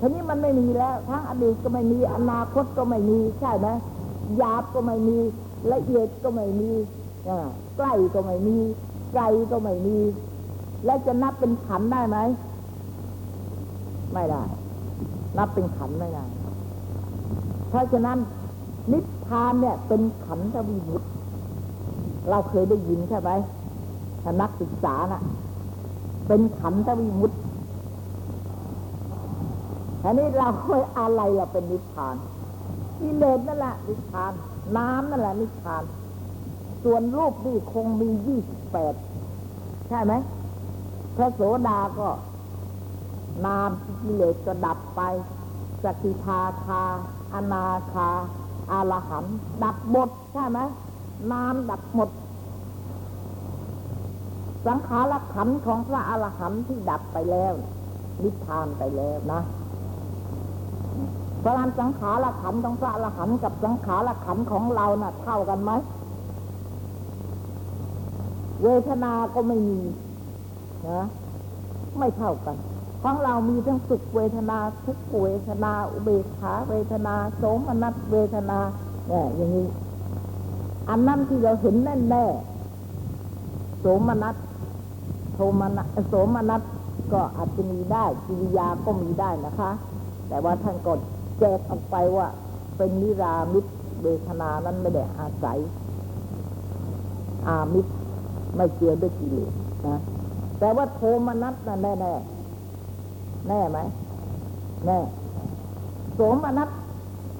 [0.00, 3.68] ทีนี้มันไม่มีแล้ว ทั้งอดีตก็ไม่มี อนาคตก็ไม่มี ใช่ไหม
[4.36, 5.18] หยาบก็ไม่มี
[5.72, 6.70] ละเอียดก็ไม่มี
[7.76, 8.58] ใกล้ก็ไม่มี
[9.12, 9.98] ไกลก็ไม่มี
[10.84, 12.18] แล้วจะนับเป็นขันได้ไหม
[14.12, 14.42] ไม่ได้
[15.38, 16.24] นับเป็นขันไม่ได้
[17.68, 18.18] เพราะฉะนั้น
[18.92, 21.06] นิพพานเนี่ย เป็นขันธวิมุตติ
[22.30, 23.30] เราเคยได้ยินใช่ไหม
[24.22, 25.22] ถ้านักศึกษาน่ะ
[26.28, 27.36] เป็นขันธวิมุตติ
[30.04, 32.16] อันนี้เราเคยอะไรเราเป็นนิพพาน
[32.98, 34.32] กิเลสนั่นแหละนิพพาน
[34.76, 35.82] น้ำนั่นแหละนิพพาน
[36.90, 38.94] ส่วนรูปนี่คงมียี่สิบแปด
[39.88, 40.12] ใช่ไหม
[41.16, 42.08] พระโสดาก็
[43.46, 43.70] นาม
[44.02, 45.00] กิเลสก็ดับไป
[45.82, 46.82] สกิทาคา
[47.34, 48.08] อนาคา
[48.72, 49.24] อารหัน
[49.64, 50.58] ดับหมดใช่ไหม
[51.30, 52.10] นามดับหมด
[54.66, 57.54] สังขารขันธ์ของพระอรหันต์ที่ดับไปแล้ว
[58.22, 59.40] นิพพานไปแล้วนะ
[61.40, 65.72] เพราะนั้นสังขารขันธ์ของพระอรหันต์กับสังขารขันธ์ของเราน่ะ เท่ากันไหม
[68.62, 69.80] เวทนาก็ไม่มี
[70.88, 71.02] นะ
[71.98, 72.56] ไม่เท่ากัน
[73.02, 78.58] ของเรามีทั้งสุขเวทนาทุกขเวทนา อุเบกขาเวทนาโสมนัสเวทนา
[79.08, 79.68] เนี่ยอย่างนี้
[80.88, 82.26] อันนั้นที่เราเห็นแน่แน่
[83.80, 84.36] โสมนัส
[85.34, 86.62] โทมนัสโสมนัส
[87.12, 89.70] ก็อาจจะมีได้กิริยาก็มีได้นะคะ
[90.28, 90.92] แต่ว่าท่านก็
[91.38, 92.26] แจกออกไปว่า
[92.76, 93.64] เป็นนิรามิต
[94.02, 95.58] เวทนานั้นไม่ได้อาศัย
[97.46, 97.92] อามิตร
[98.56, 99.52] ไม่เกี่ยวด้วยกิเลส
[99.86, 99.98] นะ
[100.58, 102.14] แต่ว่าโทมนัสนั่นแน่แน่
[103.48, 103.78] แน่ไหม
[104.86, 104.98] แน่
[106.14, 106.70] โสมนัส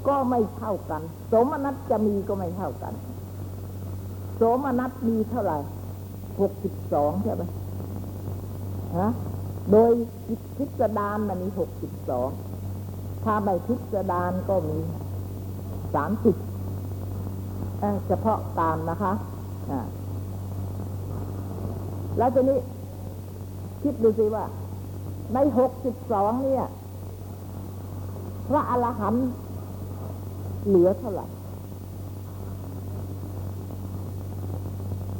[0.08, 2.92] ก็ไม่เท่ากันโสมนัสจะมีก็ไม่เท่ากัน
[4.36, 5.58] โสมนัสมีเท่าไหร่
[6.40, 7.42] หกสิบสองใช่ไหม
[8.98, 9.08] ฮะ
[9.70, 9.92] โดย
[10.56, 12.28] พิสดารมันมีหกสิบสอง
[13.24, 14.78] ถ้าไม่พิสดารก็มี
[15.94, 16.36] สามสิบ
[18.06, 19.12] เฉพาะการนะคะ
[19.70, 19.80] อ่า
[22.18, 22.58] แล้วทีนี้
[23.82, 24.44] คิดดูสิว่า
[25.34, 26.64] ในหกสิบสองเนี่ย
[28.48, 29.26] พระอรหันต์
[30.66, 31.26] เหลือเท่าไหร่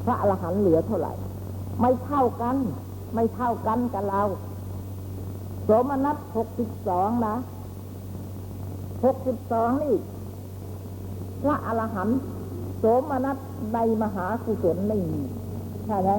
[0.05, 1.13] พระอรหันต์เหลือเท่าไหร่
[1.81, 2.57] ไม่เท่ากัน
[3.15, 4.23] ไม่เท่ากันกับเรา
[5.65, 7.35] โสมนัสหกสิบสองนะ
[9.05, 9.97] หกสิบสองนี่
[11.43, 12.19] พระอรหันต์
[12.79, 13.39] โสมนัส
[13.75, 15.23] ในมหากุศลไม่มี
[15.87, 16.11] ใช่ไหม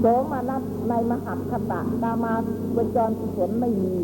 [0.00, 2.34] โสมนัสในมหัตถตะกามา
[2.76, 3.96] บจรกุศลไม่มี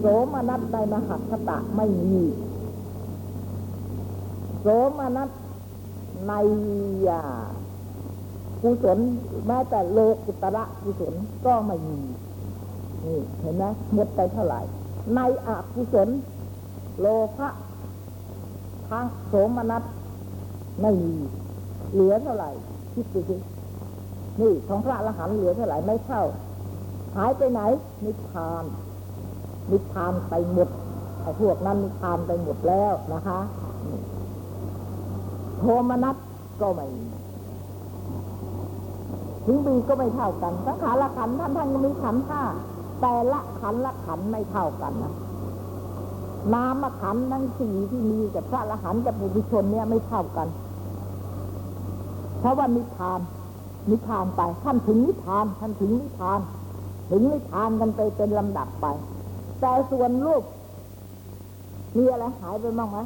[0.00, 0.04] โส
[0.34, 2.22] มนัสในมหัตถตะไม่มี
[4.60, 4.66] โส
[4.98, 5.30] มนัส
[6.28, 6.32] ใน
[8.62, 8.98] กุศล
[9.46, 11.14] แม้แต่โลกุตระกุศล
[11.46, 11.98] ก็ไม่มี
[13.04, 13.64] นี่เห็นไหม
[13.94, 14.60] หมดไปเท่าไหร่
[15.14, 16.08] ในอกุศล
[17.00, 17.06] โล
[17.36, 17.48] ภะ
[18.88, 19.82] ทางโสมนัส
[20.80, 21.14] ไม่มี
[21.92, 22.50] เหลือเท่าไหร่
[22.92, 23.36] คิดดูสิ
[24.40, 26.22] นี่ของพระอรหันต์เหลือเท่าไหร่ไม่เท่า
[27.16, 27.60] หายไปไหน
[28.04, 28.64] นิพพาน
[29.70, 30.68] นิพพานไปหมด
[31.22, 33.38] ไอ้พวกนั้นนิพพานไปหมดแล้วนะคะ
[35.58, 36.16] โทมนัส
[36.60, 36.86] ก็ไม่
[39.46, 42.42] ถึงมีก็ไม่เท่ากันสังขารขันท่านท่านก็มีขันธ์ห้า
[43.00, 45.12] แต่ละขันละขันไม่เท่ากันนะ
[46.54, 50.48] นามขันทั้งสี่ที่มีกับพระอรหันต์กับบุตุชนเนี่ยไม่เท่ากัน
[52.40, 53.20] เพราะว่านิพพาน
[53.90, 56.40] นิพพานไปท่านถึงนิพพานท่านถึงนิพพาน
[57.10, 58.86] ถึงนิพพานกันไปเป็นลำดับไป
[59.60, 60.44] แต่ส่วนรูป
[61.96, 62.98] มีอะไรหายไปบ้างไหม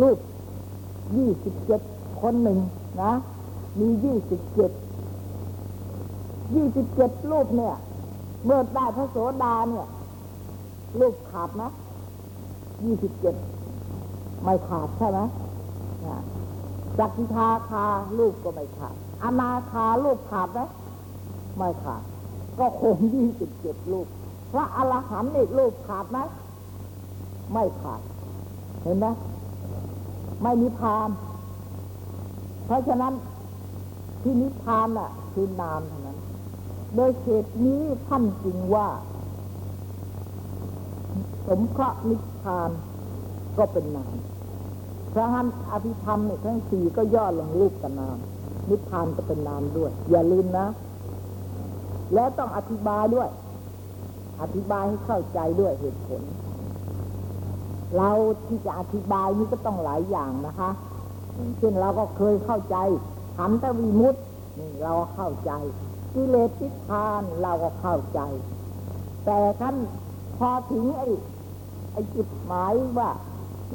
[0.00, 0.18] รูป
[1.16, 1.80] ยี่สิบเจ็ด
[2.20, 2.58] คนหนึ่ง
[3.02, 3.12] นะ
[3.78, 4.70] มียี่สิบเจ็ด
[6.54, 7.74] ยี่สิบเจ็ดรูปเนี่ย
[8.44, 9.86] เมื่อได้พระโสดาเนี่ย
[11.00, 11.70] รูปขาดนะ
[12.84, 13.34] ยี่สิบเจ็ด
[14.42, 15.18] ไม่ขาดใช่ไหม
[16.06, 16.18] นะ
[16.98, 17.86] สักกิทาคา
[18.18, 20.60] รูปก็ไม่ขาดอนาคารูปขาดไหม
[21.56, 22.02] ไม่ขาด
[22.58, 24.06] ก็คงยี่สิบเจ็ดรูป
[24.52, 26.18] พระอรหันต์นี่รูปขาดไหม
[27.52, 28.00] ไม่ขาด
[28.82, 29.06] เห็นไหม
[30.42, 31.08] ไม่นิพาน
[32.64, 33.14] เพราะฉะนั้น
[34.22, 36.18] ที่นิพานน่ะ คือนามเท่านั้น
[36.94, 38.88] โดยเหตุนี้ท่านจึงว่า
[41.46, 42.70] สมเคราะห์นิพาน
[43.58, 44.14] ก็เป็นนาม
[45.14, 48.18] พระหันอภิธรรมเนี่ยทั้งสี่ก็ย่อลงรูปกับนาม
[48.68, 50.66] นิพพานก็เป็นนามด้วย อย่าลืมนะ
[52.14, 53.28] แล้วต้องอธิบายด้วย
[54.42, 56.22] อธิบายให้เข้าใจด้วยเหตุผล
[57.96, 58.10] เรา
[58.46, 60.70] ที่จะอธิบายนี่ก็ต้องหลายอย่างนะคะ
[61.58, 62.76] เช่นเราก็เคยเข้าใจ
[63.36, 64.20] ขันธวิมุตติ
[64.58, 65.52] นี่เราก็เข้าใจ
[66.14, 68.20] กิเลสทิพานเราก็เข้าใจ
[69.24, 69.76] แต่ท่าน
[70.38, 71.08] พอถึงไอ้
[71.92, 73.10] ไอ้จุดหมายว่า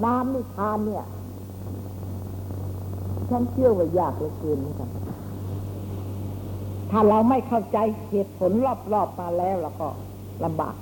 [0.04, 1.06] น้ำนิพพานเนี่ย
[3.30, 4.90] ฉันเชื่อว่ายากเหลือเกินเหมือนกัน
[6.92, 7.78] ถ้าเราไม่เข้าใจ
[8.10, 8.52] เหตุผล
[8.94, 9.88] รอบๆมาแล้วเราก็
[10.44, 10.76] ลำบาก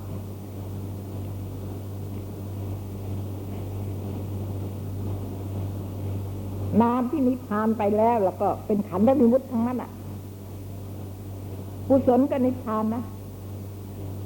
[6.82, 9.92] น้ำที่นิพพานไปแล้วแล้วก็เป็นขันธวิมุตทั้งนั้นอะ
[11.88, 13.04] กุศลกับนิพพานนะ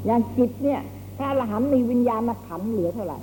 [0.05, 0.81] อย่างจิตเนี่ย
[1.17, 3.17] ถ้าอรหันมีวิญญาณขันเหลือเท่าไหร่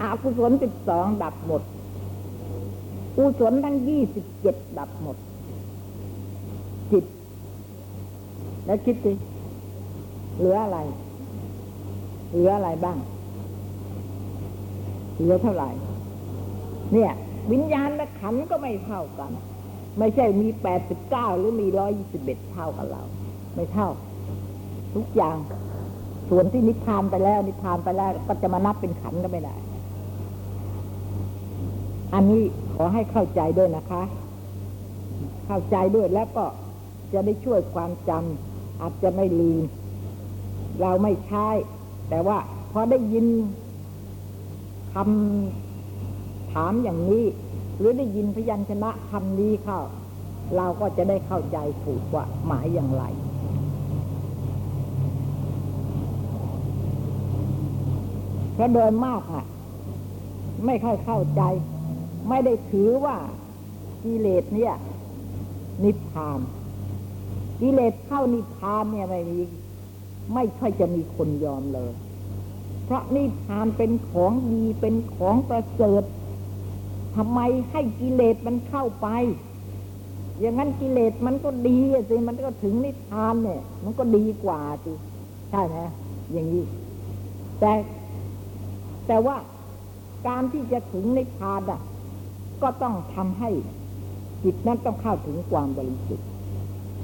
[0.00, 1.62] อากุศลสิบสองดับหมด
[3.16, 5.16] กุศลทั้งยี่สิบเจ็ดดับหมด
[6.92, 7.04] จิต
[8.64, 9.12] แล้วคิดสิ
[10.38, 10.78] เหลืออะไร
[12.32, 12.98] เหลืออะไรบ้าง
[15.18, 15.70] เหลือเท่าไหร่
[16.92, 17.12] เนี่ย
[17.52, 19.32] วิญญาณและขันก็ไม่เท่ากัน
[19.98, 23.02] ไม่ใช่มีแปดสิบเก้าหรือมีร้อยยี่สิบเอ็ดเท่ากับเรา
[23.54, 23.88] ไม่เท่า
[24.94, 25.36] ทุกอย่าง
[26.30, 29.54] ส่วนที่นิพพานไปแล้ว นิพพานไปแล้วก็จะมานับเป็นขันก็ไม่ได้
[32.14, 32.42] อันนี้
[32.74, 34.02] ขอให้เข้าใจด้วยนะคะ
[35.46, 36.44] เข้าใจด้วยแล้วก็
[37.12, 39.62] จะได้ช่วยความจำอาจจะไม่ลืม
[40.80, 41.48] เราไม่ใช้
[42.08, 42.38] แต่ว่า
[42.72, 43.26] พอได้ยิน
[44.94, 47.24] คำถามอย่างนี้
[47.78, 49.80] หรือได้ยินพยัญชนะคำนี้เข้า
[50.56, 53.04] เราก็จะได้เข้าใจถูกว่าหมายอย่างไร
[58.54, 59.44] เพราะโดยมากอะ
[60.66, 61.42] ไม่ค่อยเข้าใจ
[62.28, 63.16] ไม่ได้ถือว่า
[64.04, 64.74] กิเลสเนี่ย
[65.84, 66.40] นิพพาน
[67.60, 69.38] กิเลสเข้านิพพานเนี่ยไม่มี
[70.34, 71.92] ไม่ค่อยจะมีคนยอมเลย
[72.84, 76.04] เพราะนิพพานเป็นของดีเป็นของประเสริฐ
[77.16, 79.08] ทำไมให้กิเลสมันเข้าไป
[80.40, 84.92] อย่างนั้นกิเลสมันก็ดีสิมันก็ถึงนิพพานเนี่ย มันก็ดีกว่าสิ
[85.50, 85.76] ใช่ไหม
[86.32, 86.64] อย่างนี้
[87.60, 87.72] แต่
[89.06, 89.36] แต่ว่า
[90.28, 91.80] การที่จะถึงนิพพานอะ
[92.62, 93.50] ก็ต้องทำให้
[94.44, 96.26] จิตนั้นต้องเข้าถึงความบริสุทธิ์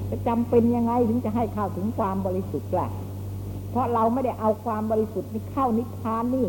[0.09, 2.87] จะจำเป็นยังไงถึงจะให้เข้าถึงความบริสุทธิ์ล่ะ
[3.69, 6.47] เพราะเราไม่ได้เอาความบริสุทธิ์นี้เข้านิพพานนี่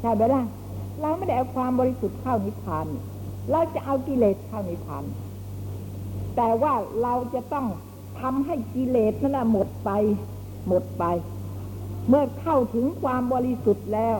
[0.00, 0.44] ใช่ไหมล่ะ
[1.00, 2.86] เราไม่ได้เอาความบริสุทธิ์เข้านิพพาน
[3.50, 5.04] เราจะเอากิเลสเข้านิพพาน
[6.36, 6.72] แต่ว่า
[7.02, 7.66] เราจะต้อง
[8.20, 9.90] ทำให้กิเลสนั้นนะหมดไป
[10.68, 11.04] หมดไป
[12.08, 14.16] เมื่อเข้าถึงความบริสุทธิ์แล้ว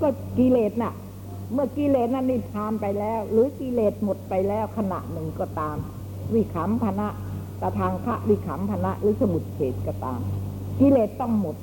[0.00, 0.08] ก็
[0.38, 0.92] กิเลสน่ะ
[1.52, 5.76] เมื่อกิเลสนั้นนิพพานไปแล้ว หรือกิเลสหมดไปแล้วขณะหนึ่งก็ตาม
[6.34, 7.08] วิขำพนะ
[7.60, 10.20] ตะทางพระวิขำพนะหรือสมุดเฉดก็ตาม
[10.80, 11.56] กิเลสต้องหมด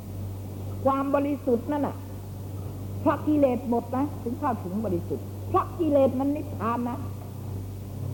[0.86, 1.96] ความบริสุทธิ์นั่นน่ะ
[3.02, 6.98] เพราะกิเลสหมดนะถึงเข้าถึงบริสุทธิ์เพราะกิเลสมันนิพพานนะ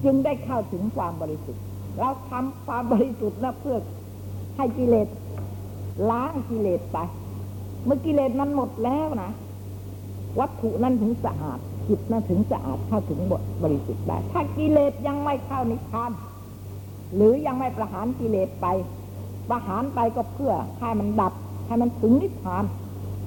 [0.03, 1.61] จึงได้เข้าถึงความบริสุทธิ์
[1.99, 3.77] เราทำความบริสุทธิ์นะเพื่อ
[4.57, 5.07] ให้กิเลส
[6.09, 6.97] ล้างกิเลสไป
[7.85, 9.31] เมื่อกิเลสมันหมดแล้วนะ
[10.39, 16.11] วัตถุนั้นถึงสะอาดจิตนั้นถึงสะอาดเข้าถึงบทบริสุทธิ์ได้ถ้ากิเลสยังไม่เข้านิพพาน
[17.15, 18.67] หรือยังไม่ประหารกิเลสไป
[19.49, 21.33] ประหารไปก็เพื่อให้มันดับ
[21.67, 22.63] ให้มันถึงนิพพาน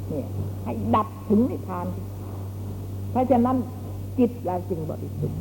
[0.09, 0.27] เนี่ย
[0.65, 1.87] ให้ดับถึงนิพพาน
[3.11, 3.57] เพราะฉะนั้น
[4.19, 5.39] จิตเราจึงบริสุทธิ์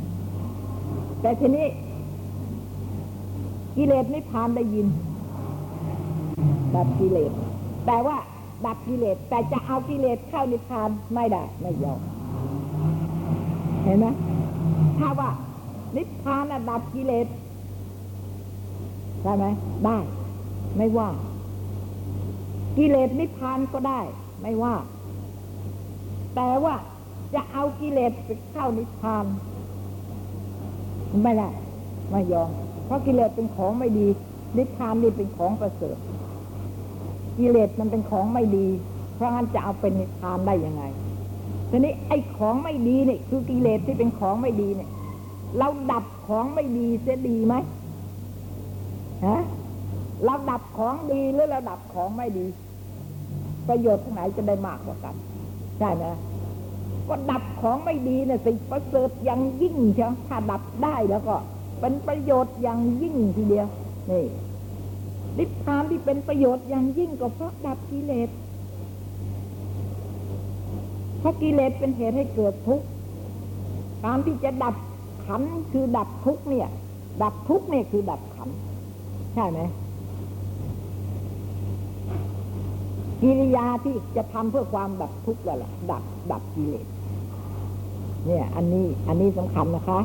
[1.20, 1.66] แต่ทีนี้
[3.76, 4.86] กิเลสนิพพานได้ยิน
[6.74, 7.32] ดับกิเลส
[7.86, 8.16] แต่ว่า
[8.66, 12.00] ดับกิเลสแต่จะเอากิเลสเข้านิพพานไม่ได้ไม่ยอม
[13.84, 14.06] เห็นไหม
[14.98, 15.30] ถ้าว่า
[15.96, 17.26] นิพพานน่ะดับกิเลส
[19.22, 19.46] ได้ไหม
[19.84, 19.98] ได้
[20.76, 21.08] ไม่ว่า
[22.76, 24.00] กิเลสนิพพานก็ได้
[24.42, 24.74] ไม่ว่า
[26.34, 26.74] แต่ว่า
[27.34, 29.24] จะเอากิเลสไปเข้านิพพาน
[31.22, 31.48] ไม่ได้
[32.10, 32.50] ไม่ยอม
[32.86, 34.06] เพราะกิเลสเป็นของไม่ดี
[34.56, 35.96] นิพพานนี่เป็นของประเสริฐ
[37.38, 38.66] กิเลสมันเป็นของไม่ดี
[39.14, 40.82] เพราะงั้นจะเอาเป็นนิพพานได้ยังไง
[41.70, 44.90] ทีนี้ไอ้ของไม่ดีเนี่ยคือกิเลสที่เป็นของไม่ดีเนี่ย
[45.58, 47.54] เราดับของไม่ดีเสียดีไหม
[49.26, 49.42] ฮะ
[50.24, 52.46] เราดับของดีหรือเราดับของไม่ดี
[53.68, 55.14] ประโยชน์ที่ไหนจะได้มากกว่ากัน
[55.78, 56.04] ใช่ไหม
[57.08, 61.34] ก็ดับของไม่ดีเนี่ยสิประเสริฐอย่างยิ่งเชียวถ้าดับได้แล้วก็
[61.80, 63.66] เป็นประโยชน์อย่างยิ่งทีเดียว
[64.10, 64.24] นี่
[65.38, 68.28] นิพพานที่เป็นประโยชน์อย่างยิ่งก็เพราะดับกิเลส
[71.18, 72.86] เพราะกิเลสเป็นเหตุให้เกิดทุกข์
[74.04, 74.74] การที่จะดับ
[75.24, 76.68] ขันคือดับทุกข์เนี่ย
[77.22, 78.48] ดับทุกข์เนี่ยคือดับขัน
[79.34, 79.60] ใช่ไหม
[83.22, 86.86] กิริยาที่จะทำเพื่อความดับทุกข์แล้วล่ะดับดับกิเลส
[88.26, 90.00] เนี่ย อันนี้ อันนี้สำคัญนะคะ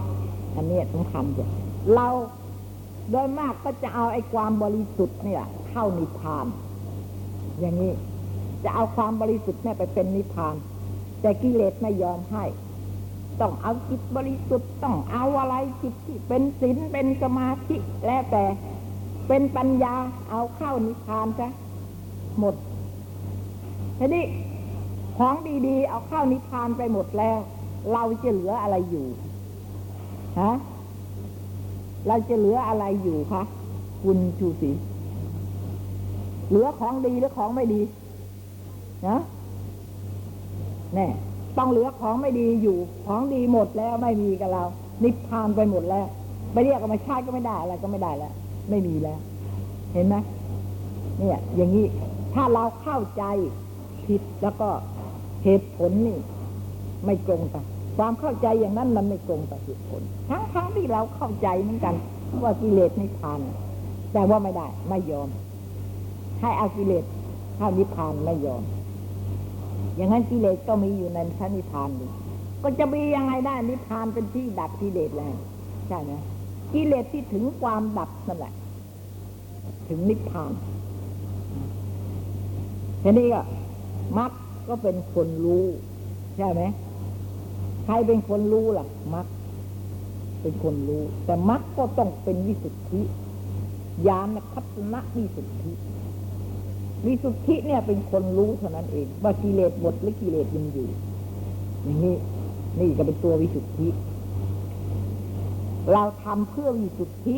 [0.55, 1.47] อันนี้สำคัญจ้ะ
[1.95, 2.07] เรา
[3.11, 6.45] โดยมากก็จะเอาไอ้ความบริสุทธิ์เนี่ย เข้านิพพาน
[7.59, 7.93] อย่างนี้
[8.63, 10.55] จะเอาความบริสุทธิ์เนี่ยไปเป็นนิพพาน
[11.21, 12.43] แต่กิเลสไม่ยอมให้
[13.41, 18.43] ต้องเอาจิตบริสุทธิ์ต้องเอาอะไรจิตที่เป็นศีลเป็นสมาธิแล้วแต่
[19.27, 19.95] เป็นปัญญา
[20.29, 21.49] เอาเข้านิพพานซะ
[22.39, 22.55] หมด
[23.99, 24.25] ทีนี้
[25.17, 25.35] ของ
[25.67, 27.39] ดีๆ เอาเข้านิพพานไปหมดแล้ว
[27.93, 29.07] เราจะเหลืออะไรอยู่
[30.41, 30.53] ฮะ
[32.07, 33.41] เราจะเหลืออะไรอยู่คะ
[34.03, 34.71] คุณชูศรี
[36.49, 37.81] เหลือของดีหรือของไม่ดี
[39.07, 39.17] นะ
[40.95, 41.07] แน่
[41.57, 44.63] ต้องเหลือของไม่ดีอยู่ ของดีหมดแล้วไม่มีกับเรา
[45.03, 46.05] นิพพานไปหมดแล้ว
[46.53, 48.33] ไปเรียกกันมาชาติก็ไม่ได้อะไรก็ไม่ได้แล้ว
[48.69, 49.19] ไม่มีแล้ว
[49.93, 50.15] เห็นไหม
[51.17, 51.85] เนี่ย อย่างนี้
[52.33, 53.23] ถ้าเราเข้าใจ
[54.05, 54.69] ผิดแล้วก็
[55.43, 56.17] เหตุผลนี่
[57.05, 57.63] ไม่ตรงกัน
[57.97, 61.95] ความเข้าใจอย่างนั้นมันไม่ตรงกับเหตุผลทั้งทั้งที่เราเข้าใจเหมือนกัน
[62.43, 63.39] ว่ากิเลสนิพพาน
[64.13, 65.29] แต่ว่าไม่ได้ ไม่ยอม
[66.41, 67.05] ให้เอากิเลส
[67.57, 68.63] เข้านิพพานไม่ยอม
[69.95, 72.09] อย่างนั้นกิเลสก็มีอยู่ในชั้นนิพพานอยู่
[72.63, 75.35] ก็จะมียังไงได้นิพพานเป็นที่ดับกิเลสแล้ว
[75.87, 76.11] ใช่ไหม
[76.73, 78.53] กิเลสที่ถึงความดับนั่นแหละ
[79.89, 80.51] ถึงนิพพาน
[83.03, 83.41] ทีนี้ก็
[84.17, 84.31] มรรค
[84.67, 85.65] ก็เป็นคนรู้
[86.37, 86.61] ใช่ไหม
[87.83, 89.27] ใครเป็นคนรู้ล่ะมรรค
[90.41, 93.01] เป็นคนรู้ แต่มรรคก็ต้องเป็นวิสุทธิ
[94.07, 95.71] ญาณทัศนะวิสุทธิ
[97.05, 100.87] วิสุทธิเนี่ยเป็นคนรู้เท่านั้นเอง ว่ากิเลสหมดหรือกิเลสยังอยู่
[101.83, 102.15] อย่างนี้
[102.79, 103.87] นี่ก็เป็นตัววิสุทธิ
[105.93, 107.35] เราทำเพื่อวิสุทธิ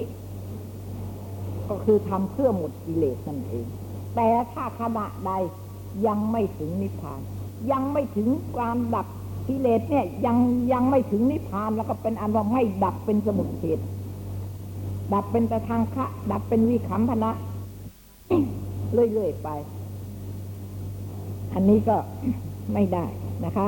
[1.70, 3.66] ก็คือทำเพื่อหมดกิเลสนั่นเอง
[4.16, 5.32] แต่ถ้าขณะใด
[6.08, 7.22] ยังไม่ถึงนิพพาน
[7.72, 9.08] ยังไม่ถึงความดับ
[9.48, 10.38] กิเลสเนี่ยยัง
[10.74, 13.80] ยังไม่ถึงนิพพานแล้วก็เป็นอันว่าไม่ดับเป็นสมุทเฉด
[15.14, 17.32] ดับเป็นตะทางคะ ดับเป็นวิคัมพนะ
[18.94, 19.50] เรื่อยๆไป
[21.54, 21.98] อันนี้ก็
[22.74, 23.06] ไม่ได้
[23.46, 23.68] นะคะ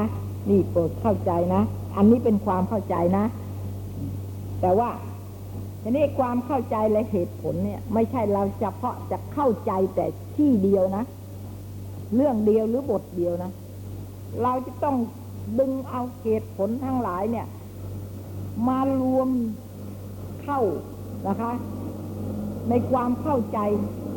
[0.50, 1.62] นี่โปรดเข้าใจนะ
[1.98, 3.26] อันนี้เป็นความเข้าใจนะ
[4.62, 4.90] แต่ว่า
[5.82, 10.06] ทีนี้ความเข้าใจและเหตุผลเนี่ย ไม่ใช่เราเฉพาะจะเข้าใจแต่
[10.36, 11.04] ที่เดียวนะ
[12.16, 13.52] เรื่องเดียวหรือบทเดียวนะ
[14.44, 14.96] เราจะต้อง
[15.60, 17.48] ดึงเอาเหตุผลทั้งหลายเนี่ย
[18.68, 19.30] มารวม
[20.44, 20.60] เข้า
[21.28, 21.52] นะคะ
[22.70, 23.60] ในความเข้าใจ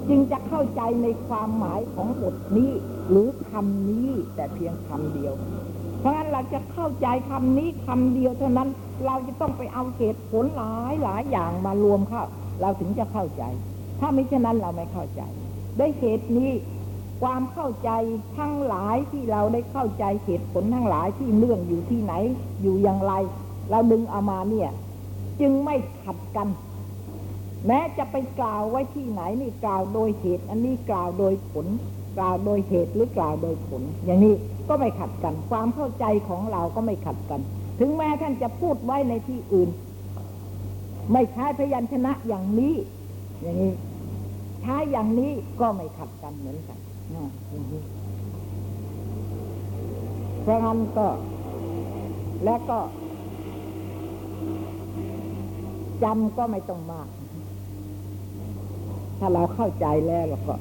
[0.08, 2.70] จึงจะเข้าใจในความหมายของบทนี้
[3.10, 5.34] หรือคำนี้แต่เพียงคำเดียว
[6.00, 8.68] เพราะฉะนั้นเราจะเข้าใจคำนี้คำเดียวเท่านั้น
[9.06, 12.22] เราจะต้องไปเอาเหตุผลหลายหลายอย่างมารวมเข้า
[12.60, 13.42] เราถึงจะเข้าใจ
[14.00, 15.22] ถ้าไม่เช่นนั้นเราไม่เข้าใจ
[15.78, 16.50] ด้วยเหตุนี้
[17.22, 17.90] ความเข้าใจ
[18.38, 22.14] ทั้งหลายที่เราได้เข้าใจเหตุผลทั้งหลายที่เรื่องอยู่ที่ไหน
[22.62, 23.12] อยู่อย่างไร
[23.70, 24.70] เราดึงเอามาเนี่ย
[25.40, 26.48] จึงไม่ขัดกัน
[27.66, 31.66] แม้จะไปกล่าวไว้ที่ไหนนี่กล่าวโดยเหตุ อันนี้กล่าวโดยผล
[32.16, 34.34] กล่าวโดยเหตุหรือกล่าวโดยผล อย่างนี้
[34.68, 37.40] ก็ไม่ขัดกัน ความเข้าใจของเราก็ไม่ขัดกัน
[37.78, 39.68] ถึงแม้ท่านจะพูดไว้ในที่อื่น
[41.12, 42.74] ไม่ใช้พยัญชนะอย่างนี้
[43.42, 43.72] อย่างนี้
[44.62, 46.78] ใช้อย่างนี้ก็ไม่ขัดกันเหมือนกัน
[50.42, 51.06] เพราะงั้นก็
[52.44, 52.78] และก็
[56.02, 57.08] จำก็ไม่ต้องมาก
[59.18, 60.54] ถ้าเราเข้าใจแล้วเราก็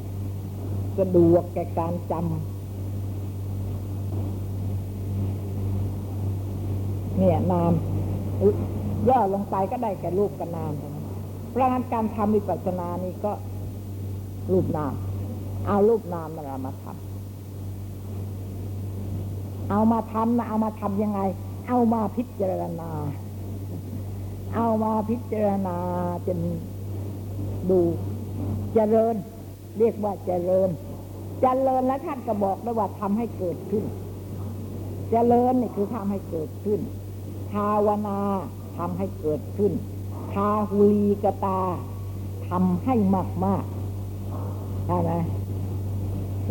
[0.99, 2.37] สะดวกแก่การจำ
[7.17, 7.73] เนี่ยนาม
[9.09, 10.73] ย่อลงไปก็ได้แก่รูปกับนาม
[11.49, 13.31] เพราะงั้นการทำวิปัสสนานี่ก็
[14.51, 14.93] รูปนาม
[15.68, 17.10] เอารูปนามมามาทำ
[19.70, 21.20] เอามาทำนะเอามาทำยังไง
[21.68, 22.91] เอามาพิจารณา
[24.55, 25.78] เอามาพิจารณา
[26.28, 26.39] จน
[27.70, 27.80] ดู
[28.74, 29.16] เจริญ
[29.78, 30.70] เรียกว่าเจริญ
[31.41, 33.84] เจริญแล้วท่านก็บอกได้ว่าทำให้เกิดขึ้น
[35.12, 36.80] เจริญนี่คือทำให้เกิดขึ้น
[37.51, 38.20] ภาวนา
[38.78, 39.72] ทำให้เกิดขึ้น
[40.34, 41.62] ทาหุลีกตา
[42.49, 43.64] ทำให้มากมาก
[44.88, 45.12] ใช่ไหม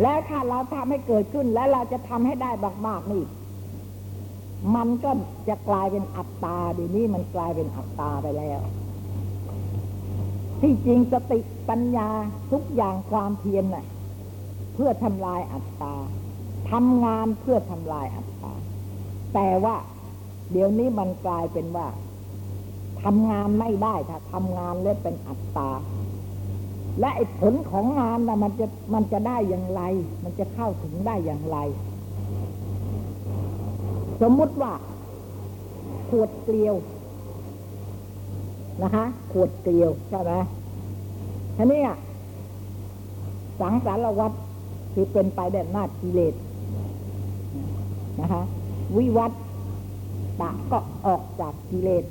[0.01, 2.51] แล้วถ้าเราทำให้เกิดขึ้นแล้วเราจะทำให้ได้
[2.87, 3.23] มากๆนี่
[4.75, 5.11] มันก็
[5.49, 8.59] จะกลายเป็นอัตตาดีนี้มันกลายเป็นอัตตาไปแล้ว
[10.61, 11.39] ที่จริงสติ
[11.69, 12.09] ปัญญา
[12.51, 13.85] ทุกอย่างความเพียรน่ะ
[14.73, 15.95] เพื่อทำลายอัตตา
[16.71, 18.53] ทำงานเพื่อทำลายอัตตา
[19.33, 19.75] แต่ว่า
[20.51, 21.87] เดี๋ยวนี้มันกลายเป็นว่า
[23.03, 25.69] ทำงานไม่ได้ถ้าทำงานแล้วเป็นอัตตา
[26.99, 29.81] และไอ้ผลของงานนะมันจะมันจะได้อย่างไร
[30.23, 31.57] มันจะเข้าถึงได้อย่างไร
[34.21, 34.73] สมมุติว่า
[36.09, 36.75] ขวดเกลียว
[38.83, 40.31] นะคะขวดเกลียวใช่ไหม
[41.57, 41.81] ทีนี้
[43.59, 44.35] สังสารวัตร
[44.93, 46.33] คือเป็นไปแด่หน้ากิเลส
[48.21, 48.41] นะคะ
[48.97, 49.31] วิวัต
[50.41, 52.05] ตะก็ออกจากกิเลส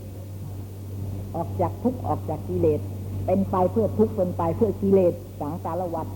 [1.36, 2.80] ออกจากทุกออกจากกิเลส
[3.31, 6.11] เป็นไปเพื่อทุกข์เป็นไปเพื่อกิเลสสังสารวัตร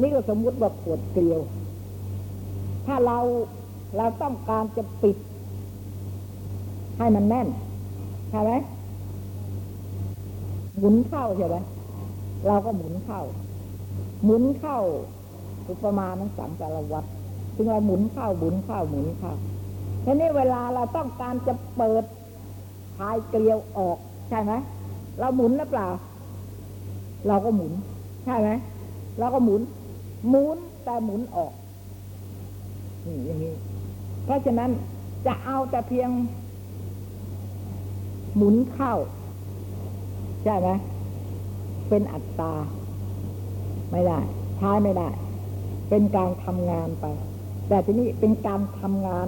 [0.00, 1.40] นี่ก็สมมุติว่าขวดเกลียว
[2.86, 3.18] ถ้าเรา
[3.96, 5.16] เราต้องการจะปิด
[6.98, 7.48] ให้มันแน่น
[8.30, 8.52] ใช่ไหม
[10.78, 11.56] หมุนเข้าใช่ไหม
[12.46, 13.20] เราก็หมุนเข้า
[14.24, 14.78] หมุนเข้า
[15.68, 17.08] อุปมานั้นสังสารวัตร
[17.54, 19.32] ถึงเราหมุนเข้าหมุนเข้าหมุนเข้า
[20.04, 22.04] ทีนี้เวลาเราต้องการจะเปิด
[22.96, 24.52] พายเกลียวออกใช่ไหม
[25.18, 25.88] เราหมุนหรือเปล่า
[27.28, 27.72] เราก็หมุน
[28.24, 28.50] ใช่ไหม
[29.18, 29.60] เราก็หมุน
[30.28, 31.52] หมุนแต่หมุนออก
[33.06, 33.54] นี่อย่างนี้
[34.24, 34.70] เพราะฉะนั้น
[35.26, 36.10] จะเอาแต่เพียง
[38.36, 38.94] หมุนเข้า
[40.44, 40.68] ใช่ไหม
[41.88, 42.52] เป็นอัตตา
[43.92, 44.18] ไม่ได้
[44.56, 45.08] ใช้ไม่ได้
[45.88, 47.06] เป็นการทำงานไป
[47.68, 49.26] แต่ทีนี้เป็นการทำงาน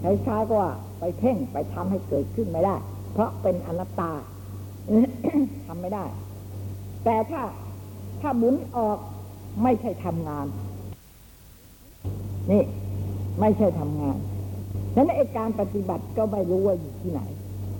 [0.00, 2.76] ใช้ใช้ก็ว่าไปเพ่งไปทำให้เกิดขึ้นไม่ได้
[3.12, 4.10] เพราะเป็นอนัตตา
[5.66, 6.04] ทำไม่ได้
[7.04, 7.42] แต่ถ้า
[8.20, 8.98] ถ้าหมุนออก
[9.62, 10.46] ไม่ใช่ทำงาน
[12.50, 12.62] นี่
[13.40, 14.16] ไม่ใช่ทำงาน
[14.94, 17.20] ฉะนั้นไอการปฏิบัติก็ไม่รู้ว่าอยู่ที่ไหน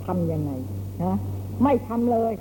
[0.05, 0.51] ทำยังไง
[1.03, 1.15] นะ
[1.63, 2.33] ไม่ทำเลย